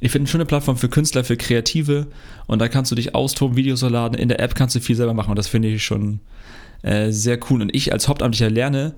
ich 0.00 0.10
finde 0.10 0.24
eine 0.24 0.28
schöne 0.30 0.46
Plattform 0.46 0.76
für 0.76 0.88
Künstler, 0.88 1.24
für 1.24 1.36
Kreative 1.36 2.06
und 2.46 2.58
da 2.58 2.68
kannst 2.68 2.90
du 2.90 2.94
dich 2.94 3.14
austoben, 3.14 3.56
Videos 3.56 3.82
laden. 3.82 4.18
In 4.18 4.28
der 4.28 4.40
App 4.40 4.54
kannst 4.54 4.74
du 4.74 4.80
viel 4.80 4.96
selber 4.96 5.14
machen 5.14 5.30
und 5.30 5.38
das 5.38 5.48
finde 5.48 5.68
ich 5.68 5.84
schon 5.84 6.20
äh, 6.82 7.10
sehr 7.10 7.38
cool. 7.50 7.62
Und 7.62 7.74
ich 7.74 7.92
als 7.92 8.08
Hauptamtlicher 8.08 8.50
lerne, 8.50 8.94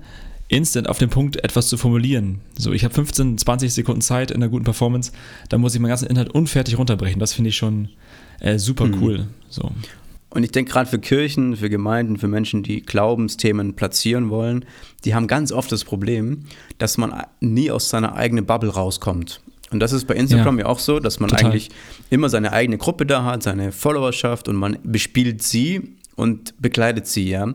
instant 0.49 0.87
auf 0.87 0.97
den 0.97 1.09
Punkt 1.09 1.43
etwas 1.43 1.67
zu 1.67 1.77
formulieren. 1.77 2.39
So, 2.57 2.71
ich 2.71 2.83
habe 2.83 2.93
15, 2.93 3.37
20 3.37 3.73
Sekunden 3.73 4.01
Zeit 4.01 4.31
in 4.31 4.37
einer 4.37 4.49
guten 4.49 4.63
Performance, 4.63 5.11
da 5.49 5.57
muss 5.57 5.73
ich 5.73 5.81
meinen 5.81 5.89
ganzen 5.89 6.07
Inhalt 6.07 6.29
unfertig 6.29 6.77
runterbrechen. 6.77 7.19
Das 7.19 7.33
finde 7.33 7.49
ich 7.49 7.57
schon 7.57 7.89
äh, 8.39 8.57
super 8.57 8.85
mhm. 8.85 9.03
cool. 9.03 9.27
So. 9.49 9.71
Und 10.29 10.43
ich 10.43 10.51
denke 10.51 10.71
gerade 10.71 10.89
für 10.89 10.99
Kirchen, 10.99 11.55
für 11.55 11.69
Gemeinden, 11.69 12.17
für 12.17 12.27
Menschen, 12.27 12.63
die 12.63 12.81
Glaubensthemen 12.81 13.75
platzieren 13.75 14.29
wollen, 14.29 14.65
die 15.05 15.15
haben 15.15 15.27
ganz 15.27 15.51
oft 15.51 15.71
das 15.71 15.83
Problem, 15.83 16.45
dass 16.77 16.97
man 16.97 17.23
nie 17.39 17.71
aus 17.71 17.89
seiner 17.89 18.15
eigenen 18.15 18.45
Bubble 18.45 18.69
rauskommt. 18.69 19.41
Und 19.71 19.79
das 19.79 19.91
ist 19.91 20.05
bei 20.05 20.15
Instagram 20.15 20.59
ja, 20.59 20.65
ja 20.65 20.71
auch 20.71 20.79
so, 20.79 20.99
dass 20.99 21.19
man 21.19 21.29
total. 21.29 21.47
eigentlich 21.47 21.69
immer 22.09 22.29
seine 22.29 22.53
eigene 22.53 22.77
Gruppe 22.77 23.05
da 23.05 23.23
hat, 23.23 23.43
seine 23.43 23.71
Followerschaft 23.71 24.47
und 24.47 24.55
man 24.55 24.77
bespielt 24.83 25.43
sie 25.43 25.97
und 26.15 26.59
begleitet 26.59 27.05
sie, 27.05 27.29
ja. 27.29 27.53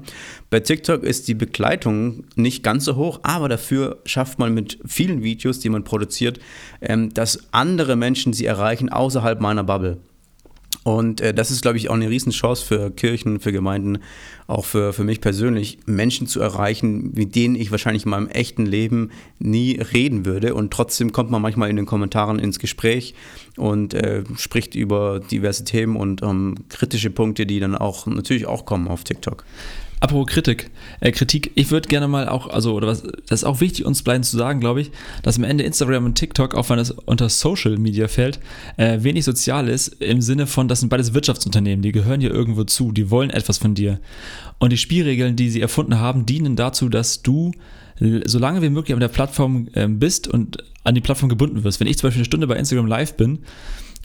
Bei 0.49 0.61
TikTok 0.61 1.03
ist 1.03 1.27
die 1.27 1.35
Begleitung 1.35 2.25
nicht 2.37 2.63
ganz 2.63 2.85
so 2.85 2.97
hoch, 2.97 3.21
aber 3.25 3.49
dafür 3.49 3.99
schafft 4.07 4.39
man 4.39 4.55
mit 4.55 4.79
vielen 4.87 5.23
Videos, 5.23 5.59
die 5.59 5.69
man 5.69 5.85
produziert, 5.85 6.39
ähm, 6.81 7.13
dass 7.13 7.53
andere 7.53 7.97
Menschen 7.97 8.33
sie 8.33 8.47
erreichen 8.47 8.89
außerhalb 8.89 9.41
meiner 9.41 9.65
Bubble. 9.65 9.99
Und 10.85 11.21
äh, 11.21 11.33
das 11.33 11.51
ist, 11.51 11.63
glaube 11.63 11.77
ich, 11.77 11.91
auch 11.91 11.95
eine 11.95 12.11
Riesenchance 12.11 12.65
für 12.65 12.91
Kirchen, 12.91 13.39
für 13.39 13.53
Gemeinden, 13.53 13.99
auch 14.49 14.65
für, 14.65 14.93
für 14.93 15.05
mich 15.05 15.21
persönlich, 15.21 15.79
Menschen 15.87 16.27
zu 16.27 16.41
erreichen, 16.41 17.13
mit 17.15 17.37
denen 17.37 17.55
ich 17.55 17.71
wahrscheinlich 17.71 18.05
in 18.05 18.11
meinem 18.11 18.29
echten 18.29 18.67
Leben 18.67 19.11
nie 19.39 19.81
reden 19.81 20.27
würde. 20.27 20.55
Und 20.55 20.73
trotzdem 20.73 21.13
kommt 21.13 21.31
man 21.31 21.41
manchmal 21.41 21.71
in 21.71 21.77
den 21.77 21.87
Kommentaren 21.87 22.39
ins 22.39 22.59
Gespräch 22.59 23.15
und 23.57 23.95
äh, 23.95 24.25
spricht 24.37 24.75
über 24.75 25.21
diverse 25.21 25.65
Themen 25.65 25.97
und 25.97 26.23
ähm, 26.23 26.57
kritische 26.69 27.11
Punkte, 27.11 27.47
die 27.47 27.61
dann 27.61 27.77
auch 27.77 28.07
natürlich 28.07 28.47
auch 28.47 28.65
kommen 28.65 28.89
auf 28.89 29.05
TikTok. 29.05 29.45
Apropos 30.03 30.27
Kritik, 30.27 30.73
äh, 30.99 31.13
Kritik, 31.13 31.53
ich 31.55 31.71
würde 31.71 31.87
gerne 31.87 32.09
mal 32.09 32.29
auch, 32.29 32.49
also, 32.49 32.75
oder 32.75 32.89
was, 32.89 33.05
das 33.29 33.43
ist 33.43 33.45
auch 33.45 33.61
wichtig, 33.61 33.85
uns 33.85 34.03
beiden 34.03 34.25
zu 34.25 34.37
sagen, 34.37 34.59
glaube 34.59 34.81
ich, 34.81 34.91
dass 35.23 35.37
am 35.37 35.45
Ende 35.45 35.63
Instagram 35.63 36.05
und 36.07 36.17
TikTok, 36.17 36.57
auch 36.57 36.69
wenn 36.71 36.81
es 36.81 36.91
unter 36.91 37.29
Social 37.29 37.79
Media 37.79 38.09
fällt, 38.09 38.41
äh, 38.79 39.05
wenig 39.05 39.25
sozial 39.25 39.69
ist, 39.69 40.03
im 40.03 40.21
Sinne 40.21 40.49
von, 40.49 40.67
das 40.67 40.81
sind 40.81 40.89
beides 40.89 41.15
Wirtschaftsunternehmen, 41.15 41.83
die 41.83 41.93
gehören 41.93 42.19
dir 42.19 42.33
irgendwo 42.33 42.65
zu, 42.65 42.91
die 42.91 43.13
wollen 43.13 43.31
etwas 43.31 43.59
von 43.59 43.77
dir. 43.77 44.01
Und 44.59 44.73
die 44.73 44.77
Spielregeln, 44.77 45.37
die 45.37 45.51
sie 45.51 45.61
erfunden 45.61 46.01
haben, 46.01 46.27
dienen 46.27 46.57
dazu, 46.57 46.89
dass 46.89 47.23
du 47.23 47.53
so 48.25 48.41
lange 48.41 48.61
wie 48.61 48.71
möglich 48.71 48.95
auf 48.95 48.99
der 48.99 49.07
Plattform 49.07 49.69
äh, 49.75 49.87
bist 49.87 50.27
und 50.27 50.65
an 50.83 50.97
die 50.97 51.01
Plattform 51.01 51.29
gebunden 51.29 51.63
wirst. 51.63 51.79
Wenn 51.79 51.87
ich 51.87 51.99
zum 51.99 52.09
Beispiel 52.09 52.23
eine 52.23 52.25
Stunde 52.25 52.49
bei 52.49 52.57
Instagram 52.57 52.87
live 52.87 53.17
bin, 53.17 53.39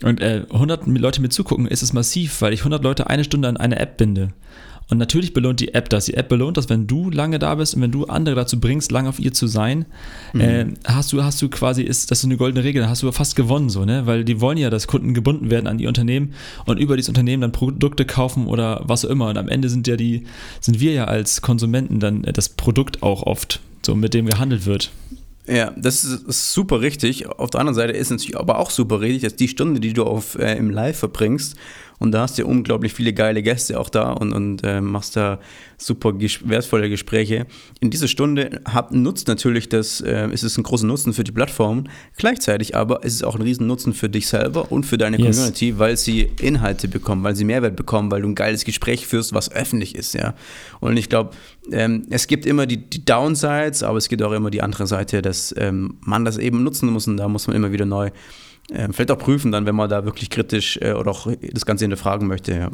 und 0.04 0.20
äh, 0.20 0.44
100 0.52 0.86
Leute 0.86 1.20
mir 1.20 1.28
zugucken, 1.28 1.66
ist 1.66 1.82
es 1.82 1.92
massiv, 1.92 2.40
weil 2.40 2.52
ich 2.52 2.60
100 2.60 2.84
Leute 2.84 3.08
eine 3.08 3.24
Stunde 3.24 3.48
an 3.48 3.56
eine 3.56 3.80
App 3.80 3.96
binde. 3.96 4.28
Und 4.90 4.96
natürlich 4.98 5.34
belohnt 5.34 5.60
die 5.60 5.74
App 5.74 5.90
das. 5.90 6.06
Die 6.06 6.14
App 6.14 6.28
belohnt 6.28 6.56
das, 6.56 6.68
wenn 6.70 6.86
du 6.86 7.10
lange 7.10 7.38
da 7.38 7.54
bist 7.54 7.74
und 7.74 7.82
wenn 7.82 7.90
du 7.90 8.06
andere 8.06 8.34
dazu 8.34 8.58
bringst, 8.58 8.90
lange 8.90 9.08
auf 9.08 9.18
ihr 9.18 9.34
zu 9.34 9.46
sein, 9.46 9.84
mhm. 10.32 10.40
äh, 10.40 10.66
hast 10.84 11.12
du, 11.12 11.22
hast 11.22 11.42
du 11.42 11.50
quasi, 11.50 11.82
ist 11.82 12.10
das 12.10 12.20
ist 12.20 12.24
eine 12.24 12.38
goldene 12.38 12.64
Regel, 12.64 12.80
dann 12.80 12.90
hast 12.90 13.02
du 13.02 13.12
fast 13.12 13.36
gewonnen, 13.36 13.68
so, 13.68 13.84
ne? 13.84 14.06
Weil 14.06 14.24
die 14.24 14.40
wollen 14.40 14.56
ja, 14.56 14.70
dass 14.70 14.86
Kunden 14.86 15.12
gebunden 15.12 15.50
werden 15.50 15.66
an 15.66 15.78
ihr 15.78 15.88
Unternehmen 15.88 16.32
und 16.64 16.78
über 16.78 16.96
dieses 16.96 17.10
Unternehmen 17.10 17.42
dann 17.42 17.52
Produkte 17.52 18.06
kaufen 18.06 18.46
oder 18.46 18.82
was 18.84 19.04
auch 19.04 19.10
immer. 19.10 19.28
Und 19.28 19.36
am 19.36 19.48
Ende 19.48 19.68
sind 19.68 19.86
ja 19.86 19.96
die, 19.96 20.24
sind 20.60 20.80
wir 20.80 20.92
ja 20.92 21.04
als 21.04 21.42
Konsumenten 21.42 22.00
dann 22.00 22.22
das 22.22 22.48
Produkt 22.48 23.02
auch 23.02 23.24
oft, 23.24 23.60
so 23.84 23.94
mit 23.94 24.14
dem 24.14 24.26
gehandelt 24.26 24.64
wird. 24.64 24.90
Ja, 25.46 25.72
das 25.76 26.04
ist 26.04 26.52
super 26.52 26.82
richtig. 26.82 27.26
Auf 27.26 27.50
der 27.50 27.60
anderen 27.60 27.74
Seite 27.74 27.92
ist 27.92 28.08
es 28.08 28.10
natürlich 28.10 28.38
aber 28.38 28.58
auch 28.58 28.70
super 28.70 29.00
richtig, 29.00 29.22
dass 29.22 29.34
die 29.34 29.48
Stunde, 29.48 29.80
die 29.80 29.94
du 29.94 30.04
auf, 30.04 30.38
äh, 30.38 30.56
im 30.56 30.70
Live 30.70 30.98
verbringst, 30.98 31.56
und 31.98 32.12
da 32.12 32.22
hast 32.22 32.38
du 32.38 32.46
unglaublich 32.46 32.92
viele 32.92 33.12
geile 33.12 33.42
Gäste 33.42 33.78
auch 33.78 33.88
da 33.88 34.12
und, 34.12 34.32
und 34.32 34.62
äh, 34.64 34.80
machst 34.80 35.16
da 35.16 35.38
super 35.76 36.12
ges 36.12 36.48
wertvolle 36.48 36.88
Gespräche. 36.88 37.46
In 37.80 37.90
dieser 37.90 38.08
Stunde 38.08 38.60
hab, 38.64 38.92
nutzt 38.92 39.28
natürlich 39.28 39.68
das, 39.68 40.00
äh, 40.00 40.28
ist 40.30 40.44
es 40.44 40.56
ein 40.56 40.62
großer 40.62 40.86
Nutzen 40.86 41.12
für 41.12 41.24
die 41.24 41.32
Plattform, 41.32 41.84
gleichzeitig 42.16 42.76
aber 42.76 43.04
ist 43.04 43.14
es 43.14 43.22
auch 43.22 43.34
ein 43.34 43.42
riesen 43.42 43.66
Nutzen 43.66 43.94
für 43.94 44.08
dich 44.08 44.28
selber 44.28 44.70
und 44.70 44.84
für 44.84 44.98
deine 44.98 45.18
yes. 45.18 45.36
Community, 45.36 45.78
weil 45.78 45.96
sie 45.96 46.30
Inhalte 46.40 46.88
bekommen, 46.88 47.24
weil 47.24 47.36
sie 47.36 47.44
Mehrwert 47.44 47.76
bekommen, 47.76 48.10
weil 48.10 48.22
du 48.22 48.28
ein 48.28 48.34
geiles 48.34 48.64
Gespräch 48.64 49.06
führst, 49.06 49.34
was 49.34 49.50
öffentlich 49.50 49.94
ist, 49.94 50.14
ja. 50.14 50.34
Und 50.80 50.96
ich 50.96 51.08
glaube, 51.08 51.30
ähm, 51.70 52.06
es 52.10 52.26
gibt 52.26 52.46
immer 52.46 52.66
die, 52.66 52.78
die, 52.78 53.04
Downsides, 53.04 53.82
aber 53.82 53.98
es 53.98 54.08
gibt 54.08 54.22
auch 54.22 54.32
immer 54.32 54.50
die 54.50 54.62
andere 54.62 54.86
Seite, 54.86 55.22
dass 55.22 55.54
ähm, 55.56 55.98
man 56.00 56.24
das 56.24 56.38
eben 56.38 56.62
nutzen 56.62 56.90
muss 56.90 57.06
und 57.06 57.16
da 57.16 57.28
muss 57.28 57.46
man 57.46 57.56
immer 57.56 57.72
wieder 57.72 57.86
neu 57.86 58.10
äh, 58.70 58.88
vielleicht 58.92 59.10
auch 59.10 59.18
prüfen 59.18 59.50
dann, 59.50 59.64
wenn 59.64 59.74
man 59.74 59.88
da 59.88 60.04
wirklich 60.04 60.28
kritisch 60.28 60.78
äh, 60.82 60.92
oder 60.92 61.10
auch 61.10 61.26
das 61.52 61.64
Ganze 61.64 61.84
hinterfragen 61.84 62.28
möchte. 62.28 62.52
Ja. 62.52 62.70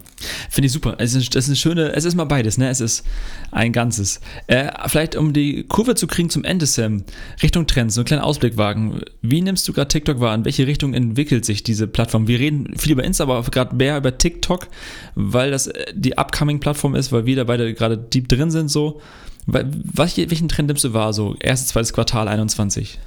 Finde 0.51 0.67
ich 0.67 0.73
super. 0.73 0.97
Es 0.99 1.15
ist, 1.15 1.35
ist 1.37 1.47
eine 1.47 1.57
schöne, 1.57 1.93
es 1.95 2.05
ist 2.05 2.17
mal 2.17 2.25
beides, 2.25 2.59
ne? 2.59 2.69
Es 2.69 2.81
ist 2.81 3.05
ein 3.53 3.73
Ganzes. 3.73 4.21
Äh, 4.49 4.73
vielleicht 4.87 5.15
um 5.15 5.33
die 5.33 5.63
Kurve 5.65 5.95
zu 5.95 6.09
kriegen 6.09 6.31
zum 6.31 6.43
Ende, 6.43 6.67
Sam, 6.67 7.05
Richtung 7.43 7.69
Trends, 7.69 7.95
so 7.95 8.01
einen 8.01 8.07
kleinen 8.07 8.23
Ausblick 8.23 8.57
wagen. 8.57 9.03
Wie 9.23 9.41
nimmst 9.41 9.69
du 9.69 9.73
gerade 9.73 9.89
TikTok 9.89 10.19
wahr? 10.19 10.35
In 10.35 10.45
welche 10.45 10.67
Richtung 10.67 10.95
entwickelt 10.95 11.45
sich 11.45 11.63
diese 11.63 11.87
Plattform? 11.87 12.27
Wir 12.27 12.41
reden 12.41 12.77
viel 12.77 12.93
über 12.93 13.05
Insta, 13.05 13.25
aber 13.25 13.43
gerade 13.43 13.77
mehr 13.77 13.97
über 13.97 14.19
TikTok, 14.19 14.67
weil 15.15 15.53
das 15.53 15.69
äh, 15.69 15.93
die 15.95 16.19
upcoming-Plattform 16.19 16.97
ist, 16.97 17.13
weil 17.13 17.25
wir 17.27 17.37
da 17.37 17.45
beide 17.45 17.73
gerade 17.73 17.97
deep 17.99 18.29
drin 18.29 18.51
sind 18.51 18.69
so. 18.69 19.01
Welchen 19.47 20.49
Trend 20.49 20.69
nimmst 20.69 20.85
du 20.85 20.93
wahr, 20.95 21.13
so 21.13 21.37
erstes, 21.39 21.69
zweites 21.69 21.93
Quartal 21.93 22.29
21? 22.29 22.99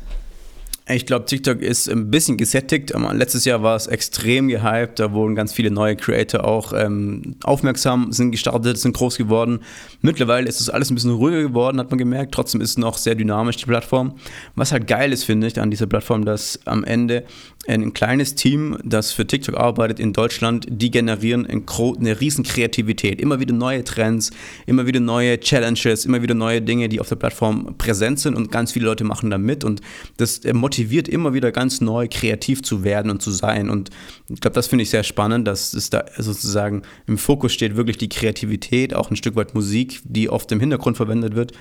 Ich 0.90 1.06
glaube, 1.06 1.26
TikTok 1.26 1.62
ist 1.62 1.90
ein 1.90 2.10
bisschen 2.10 2.38
gesättigt. 2.38 2.94
Ähm, 2.96 3.06
letztes 3.12 3.44
Jahr 3.44 3.62
war 3.62 3.76
es 3.76 3.88
extrem 3.88 4.48
gehypt. 4.48 5.00
Da 5.00 5.12
wurden 5.12 5.36
ganz 5.36 5.52
viele 5.52 5.70
neue 5.70 5.98
Creator 5.98 6.46
auch 6.46 6.72
ähm, 6.74 7.36
aufmerksam, 7.44 8.14
sind 8.14 8.32
gestartet, 8.32 8.78
sind 8.78 8.96
groß 8.96 9.18
geworden. 9.18 9.60
Mittlerweile 10.02 10.48
ist 10.48 10.62
es 10.62 10.70
alles 10.70 10.90
ein 10.90 10.96
bisschen 10.96 11.12
ruhiger 11.12 11.42
geworden, 11.42 11.80
hat 11.80 11.90
man 11.90 11.98
gemerkt. 11.98 12.34
Trotzdem 12.34 12.62
ist 12.62 12.72
es 12.72 12.78
noch 12.78 12.98
sehr 12.98 13.16
dynamisch, 13.16 13.58
die 13.58 13.66
Plattform. 13.66 14.16
Was 14.56 14.72
halt 14.72 14.88
geil 14.88 15.12
ist, 15.12 15.26
finde 15.26 15.48
ich, 15.48 15.60
an 15.60 15.72
dieser 15.72 15.88
Plattform, 15.88 16.24
dass 16.24 16.60
am 16.66 16.86
Ende 16.86 17.26
ein 17.68 17.94
kleines 17.94 18.36
Team, 18.36 18.78
das 18.84 19.12
für 19.12 19.28
TikTok 19.28 19.58
arbeitet 19.58 20.00
in 20.00 20.14
Deutschland, 20.14 20.66
die 20.70 20.90
generieren 20.90 21.46
eine 21.46 22.22
riesen 22.22 22.44
Kreativität. 22.44 23.20
Immer 23.20 23.40
wieder 23.40 23.54
neue 23.54 23.84
Trends, 23.84 24.32
immer 24.66 24.88
wieder 24.88 25.00
neue 25.00 25.40
Challenges, 25.40 26.06
immer 26.06 26.22
wieder 26.22 26.34
neue 26.34 26.62
Dinge, 26.62 26.88
die 26.88 27.00
auf 27.00 27.10
der 27.10 27.18
Plattform 27.18 27.76
präsent 27.78 28.20
sind 28.20 28.36
und 28.36 28.52
ganz 28.52 28.72
viele 28.72 28.86
Leute 28.86 29.04
machen 29.04 29.30
da 29.30 29.38
mit 29.38 29.64
und 29.64 29.82
das 30.18 30.42
motiviert 30.54 31.08
immer 31.08 31.34
wieder 31.34 31.52
ganz 31.52 31.82
neu 31.82 32.08
kreativ 32.10 32.64
zu 32.64 32.84
werden 32.84 33.12
und 33.12 33.22
zu 33.22 33.32
sein 33.32 33.70
und 33.70 33.90
ich 34.30 34.40
glaube, 34.40 34.56
das 34.56 34.68
finde 34.68 34.84
ich 34.84 34.90
sehr 34.90 35.04
spannend, 35.04 35.48
dass 35.48 35.74
es 35.74 35.90
da 35.90 36.06
sozusagen 36.18 36.84
im 37.06 37.18
Fokus 37.18 37.54
steht 37.54 37.76
wirklich 37.76 37.98
die 37.98 38.10
Kreativität, 38.10 38.94
auch 38.94 39.12
ein 39.12 39.16
Stück 39.16 39.36
weit 39.36 39.54
Musik, 39.54 40.02
die 40.06 40.30
oft 40.30 40.52
im 40.52 40.60
Hintergrund 40.60 40.98
verwendet 40.98 41.36
wird 41.36 41.54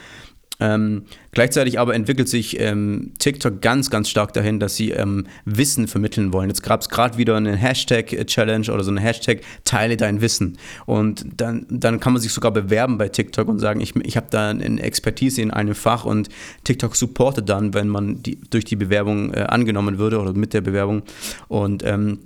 ähm, 0.59 1.03
gleichzeitig 1.33 1.79
aber 1.79 1.95
entwickelt 1.95 2.29
sich 2.29 2.59
ähm, 2.61 3.13
TikTok 3.19 3.61
ganz, 3.61 3.91
ganz 3.91 4.09
stark 4.09 4.33
dahin, 4.33 4.59
dass 4.59 4.77
sie 4.77 4.91
ähm, 4.91 5.27
Wissen 5.45 5.87
vermitteln 5.87 6.33
wollen. 6.33 6.49
Jetzt 6.49 6.63
gab 6.63 6.81
es 6.81 6.89
gerade 6.89 7.19
wieder 7.19 7.37
eine 7.37 7.57
Hashtag-Challenge 7.57 8.73
oder 8.73 8.83
so 8.83 8.91
eine 8.91 9.01
Hashtag, 9.01 9.41
teile 9.65 9.97
dein 9.97 10.21
Wissen. 10.21 10.59
Und 10.87 11.27
dann, 11.37 11.67
dann 11.69 12.01
kann 12.01 12.13
man 12.15 12.23
sich 12.23 12.33
sogar 12.33 12.53
bewerben 12.53 12.97
bei 12.97 13.09
TikTok 13.09 13.49
und 13.49 13.59
sagen, 13.59 13.81
ich, 13.81 13.95
ich 13.97 14.17
habe 14.17 14.29
da 14.31 14.51
eine 14.51 14.83
Expertise 14.83 15.43
in 15.43 15.51
einem 15.51 15.75
Fach 15.75 16.05
und 16.05 16.29
TikTok 16.65 16.97
supportet 16.97 17.49
dann, 17.49 17.75
wenn 17.75 17.89
man 17.89 18.23
die, 18.23 18.39
durch 18.51 18.65
die 18.65 18.77
Bewerbung 18.77 19.35
äh, 19.35 19.41
angenommen 19.41 19.99
würde 19.99 20.19
oder 20.21 20.33
mit 20.33 20.55
der 20.55 20.63
Bewerbung. 20.63 21.03
Und 21.49 21.85
ähm, 21.85 22.21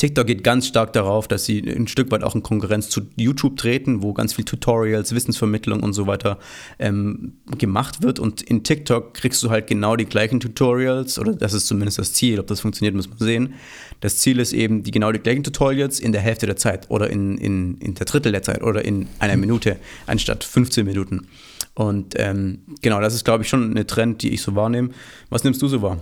TikTok 0.00 0.26
geht 0.26 0.42
ganz 0.42 0.66
stark 0.66 0.94
darauf, 0.94 1.28
dass 1.28 1.44
sie 1.44 1.60
ein 1.60 1.86
Stück 1.86 2.10
weit 2.10 2.22
auch 2.22 2.34
in 2.34 2.42
Konkurrenz 2.42 2.88
zu 2.88 3.02
YouTube 3.16 3.58
treten, 3.58 4.02
wo 4.02 4.14
ganz 4.14 4.32
viel 4.32 4.46
Tutorials, 4.46 5.14
Wissensvermittlung 5.14 5.82
und 5.82 5.92
so 5.92 6.06
weiter 6.06 6.38
ähm, 6.78 7.34
gemacht 7.58 8.02
wird. 8.02 8.18
Und 8.18 8.40
in 8.40 8.64
TikTok 8.64 9.12
kriegst 9.12 9.42
du 9.42 9.50
halt 9.50 9.66
genau 9.66 9.96
die 9.96 10.06
gleichen 10.06 10.40
Tutorials, 10.40 11.18
oder 11.18 11.34
das 11.34 11.52
ist 11.52 11.66
zumindest 11.66 11.98
das 11.98 12.14
Ziel. 12.14 12.40
Ob 12.40 12.46
das 12.46 12.60
funktioniert, 12.60 12.94
muss 12.94 13.10
man 13.10 13.18
sehen. 13.18 13.54
Das 14.00 14.16
Ziel 14.16 14.38
ist 14.38 14.54
eben, 14.54 14.82
die 14.82 14.90
genau 14.90 15.12
die 15.12 15.18
gleichen 15.18 15.44
Tutorials 15.44 16.00
in 16.00 16.12
der 16.12 16.22
Hälfte 16.22 16.46
der 16.46 16.56
Zeit 16.56 16.90
oder 16.90 17.10
in, 17.10 17.36
in, 17.36 17.76
in 17.78 17.94
der 17.94 18.06
Drittel 18.06 18.32
der 18.32 18.42
Zeit 18.42 18.62
oder 18.62 18.82
in 18.82 19.06
einer 19.18 19.36
Minute 19.36 19.76
anstatt 20.06 20.44
15 20.44 20.86
Minuten. 20.86 21.26
Und 21.74 22.14
ähm, 22.16 22.60
genau, 22.80 23.00
das 23.00 23.14
ist, 23.14 23.24
glaube 23.24 23.44
ich, 23.44 23.50
schon 23.50 23.70
eine 23.70 23.86
Trend, 23.86 24.22
die 24.22 24.30
ich 24.30 24.42
so 24.42 24.54
wahrnehme. 24.56 24.90
Was 25.28 25.44
nimmst 25.44 25.60
du 25.62 25.68
so 25.68 25.82
wahr? 25.82 25.98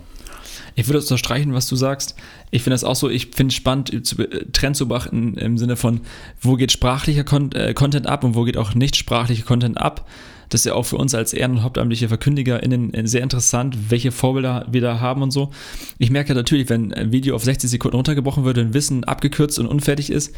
Ich 0.79 0.87
würde 0.87 0.99
unterstreichen, 0.99 1.53
was 1.53 1.67
du 1.67 1.75
sagst. 1.75 2.15
Ich 2.51 2.63
finde 2.63 2.75
das 2.75 2.85
auch 2.85 2.95
so, 2.95 3.09
ich 3.09 3.31
finde 3.35 3.51
es 3.51 3.55
spannend, 3.55 3.91
äh, 3.93 4.45
Trend 4.53 4.77
zu 4.77 4.87
beachten 4.87 5.35
im 5.35 5.57
Sinne 5.57 5.75
von, 5.75 6.01
wo 6.39 6.55
geht 6.55 6.71
sprachlicher 6.71 7.25
äh, 7.53 7.73
Content 7.73 8.07
ab 8.07 8.23
und 8.23 8.33
wo 8.33 8.43
geht 8.43 8.55
auch 8.55 8.73
nicht 8.75 8.95
sprachlicher 8.95 9.43
Content 9.43 9.77
ab. 9.77 10.07
Das 10.49 10.61
ist 10.61 10.65
ja 10.65 10.73
auch 10.73 10.83
für 10.83 10.97
uns 10.97 11.15
als 11.15 11.33
Ehren- 11.33 11.51
und 11.51 11.63
hauptamtliche 11.63 12.09
VerkündigerInnen 12.09 12.93
äh, 12.93 13.07
sehr 13.07 13.21
interessant, 13.21 13.89
welche 13.89 14.11
Vorbilder 14.11 14.65
wir 14.69 14.81
da 14.81 14.99
haben 14.99 15.21
und 15.21 15.31
so. 15.31 15.51
Ich 15.97 16.09
merke 16.09 16.33
natürlich, 16.33 16.69
wenn 16.69 16.93
ein 16.93 17.11
Video 17.11 17.35
auf 17.35 17.43
60 17.43 17.69
Sekunden 17.69 17.95
runtergebrochen 17.95 18.43
wird 18.45 18.57
und 18.57 18.73
Wissen 18.73 19.03
abgekürzt 19.03 19.59
und 19.59 19.67
unfertig 19.67 20.11
ist, 20.11 20.33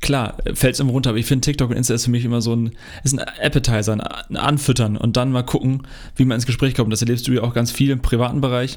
klar, 0.00 0.36
fällt 0.52 0.74
es 0.74 0.80
immer 0.80 0.92
runter, 0.92 1.10
aber 1.10 1.18
ich 1.18 1.26
finde 1.26 1.44
TikTok 1.46 1.70
und 1.70 1.76
Insta 1.76 1.94
ist 1.94 2.04
für 2.04 2.10
mich 2.10 2.24
immer 2.24 2.42
so 2.42 2.54
ein, 2.54 2.72
ist 3.04 3.18
ein 3.18 3.24
Appetizer, 3.40 3.92
ein 3.92 4.36
Anfüttern 4.36 4.96
und 4.96 5.16
dann 5.16 5.32
mal 5.32 5.44
gucken, 5.44 5.86
wie 6.16 6.24
man 6.26 6.34
ins 6.36 6.46
Gespräch 6.46 6.74
kommt. 6.74 6.92
Das 6.92 7.00
erlebst 7.00 7.26
du 7.26 7.32
ja 7.32 7.42
auch 7.42 7.54
ganz 7.54 7.70
viel 7.70 7.90
im 7.90 8.00
privaten 8.00 8.40
Bereich 8.40 8.76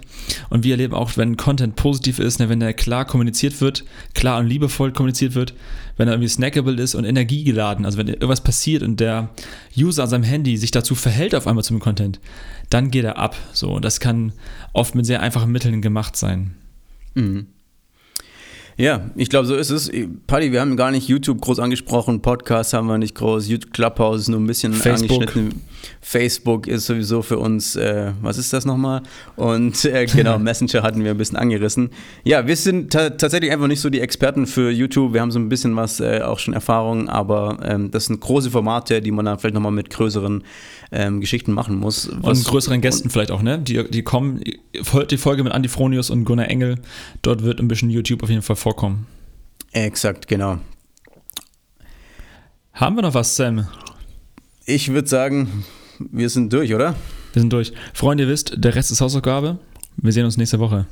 und 0.50 0.64
wir 0.64 0.74
erleben 0.74 0.94
auch, 0.94 1.18
wenn 1.18 1.36
Content 1.36 1.76
positiv 1.76 2.20
ist, 2.20 2.40
ne, 2.40 2.48
wenn 2.48 2.62
der 2.62 2.74
klar 2.74 3.06
kommuniziert 3.06 3.60
wird, 3.60 3.84
klar 4.14 4.40
und 4.40 4.48
liebevoll 4.48 4.94
kommuniziert 4.94 5.36
wird, 5.36 5.54
wenn 5.98 6.08
er 6.08 6.14
irgendwie 6.14 6.30
snackable 6.30 6.82
ist 6.82 6.96
und 6.96 7.04
energiegeladen, 7.04 7.86
also 7.86 7.98
wenn 7.98 8.08
irgendwas 8.08 8.42
passiert 8.42 8.84
und 8.84 9.00
der 9.00 9.30
User 9.78 10.04
an 10.04 10.10
seinem 10.10 10.24
Handy 10.24 10.56
sich 10.58 10.72
dazu 10.78 10.96
verhält 10.96 11.36
auf 11.36 11.48
einmal 11.48 11.64
zum 11.64 11.80
Content, 11.80 12.20
dann 12.70 12.92
geht 12.92 13.04
er 13.04 13.18
ab. 13.18 13.36
So, 13.54 13.80
das 13.80 14.00
kann 14.00 14.34
oft 14.74 14.96
mit 14.96 15.06
sehr 15.06 15.22
einfachen 15.22 15.52
Mitteln 15.52 15.82
gemacht 15.82 16.16
sein. 16.16 16.56
Mhm. 17.16 17.48
Ja, 18.78 19.10
ich 19.16 19.30
glaube, 19.30 19.48
so 19.48 19.56
ist 19.56 19.72
es. 19.72 19.92
Paddy, 20.28 20.52
wir 20.52 20.62
haben 20.62 20.78
gar 20.78 20.92
nicht 20.92 21.08
YouTube 21.08 21.42
groß 21.42 21.58
angesprochen, 21.58 22.22
Podcast 22.22 22.74
haben 22.74 22.88
wir 22.88 23.00
nicht 23.00 23.16
groß, 23.16 23.48
YouTube 23.48 23.74
Clubhouse 23.74 24.22
ist 24.22 24.28
nur 24.28 24.40
ein 24.40 24.46
bisschen 24.46 24.72
Facebook. 24.72 25.22
angeschnitten. 25.22 25.62
Facebook 26.02 26.68
ist 26.68 26.86
sowieso 26.86 27.24
für 27.24 27.40
uns, 27.40 27.76
äh, 27.76 28.12
was 28.22 28.38
ist 28.38 28.54
das 28.54 28.66
nochmal? 28.66 29.02
Und 29.36 29.84
äh, 29.86 30.06
genau, 30.06 30.38
Messenger 30.40 30.84
hatten 30.84 31.04
wir 31.04 31.12
ein 31.12 31.18
bisschen 31.18 31.38
angerissen. 31.38 31.90
Ja, 32.24 32.46
wir 32.46 32.56
sind 32.56 32.94
ta 32.94 33.10
tatsächlich 33.10 33.52
einfach 33.52 33.68
nicht 33.68 33.82
so 33.82 33.90
die 33.90 34.00
Experten 34.00 34.46
für 34.46 34.70
YouTube. 34.70 35.14
Wir 35.14 35.22
haben 35.22 35.32
so 35.32 35.40
ein 35.40 35.50
bisschen 35.50 35.76
was, 35.76 36.00
äh, 36.00 36.22
auch 36.22 36.38
schon 36.40 36.54
Erfahrung, 36.54 37.10
aber 37.10 37.58
ähm, 37.64 37.90
das 37.90 38.06
sind 38.06 38.22
große 38.22 38.52
Formate, 38.52 39.02
die 39.02 39.12
man 39.12 39.26
dann 39.26 39.40
vielleicht 39.40 39.56
nochmal 39.56 39.72
mit 39.72 39.90
größeren 39.90 40.44
ähm, 40.92 41.20
Geschichten 41.20 41.52
machen 41.52 41.78
muss. 41.78 42.08
und 42.08 42.46
größeren 42.46 42.80
Gästen 42.82 43.10
vielleicht 43.10 43.32
auch, 43.32 43.42
ne? 43.42 43.60
Die, 43.60 43.90
die 43.90 44.04
kommen, 44.04 44.42
folgt 44.84 45.12
die 45.12 45.18
Folge 45.18 45.44
mit 45.44 45.52
Andi 45.52 45.68
Fronius 45.68 46.10
und 46.10 46.26
Gunnar 46.26 46.50
Engel. 46.50 46.76
Dort 47.22 47.44
wird 47.44 47.60
ein 47.60 47.68
bisschen 47.68 47.90
YouTube 47.90 48.24
auf 48.24 48.30
jeden 48.30 48.42
Fall 48.42 48.56
vorkommen. 48.68 49.08
Exakt, 49.72 50.28
genau. 50.28 50.58
Haben 52.74 52.98
wir 52.98 53.02
noch 53.02 53.14
was, 53.14 53.34
Sam? 53.34 53.66
Ich 54.66 54.92
würde 54.92 55.08
sagen, 55.08 55.64
wir 56.00 56.30
sind 56.30 56.52
durch, 56.52 56.74
oder? 56.74 56.94
Wir 57.32 57.42
sind 57.42 57.54
durch. 57.54 57.72
Freunde, 57.94 58.26
ihr 58.26 58.30
wisst, 58.30 58.56
der 58.58 58.76
Rest 58.76 58.92
ist 58.92 59.00
Hausaufgabe. 59.00 59.58
Wir 59.96 60.12
sehen 60.12 60.26
uns 60.26 60.36
nächste 60.36 60.60
Woche. 60.60 60.86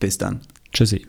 Bis 0.00 0.18
dann. 0.18 0.40
Tschüssi. 0.72 1.06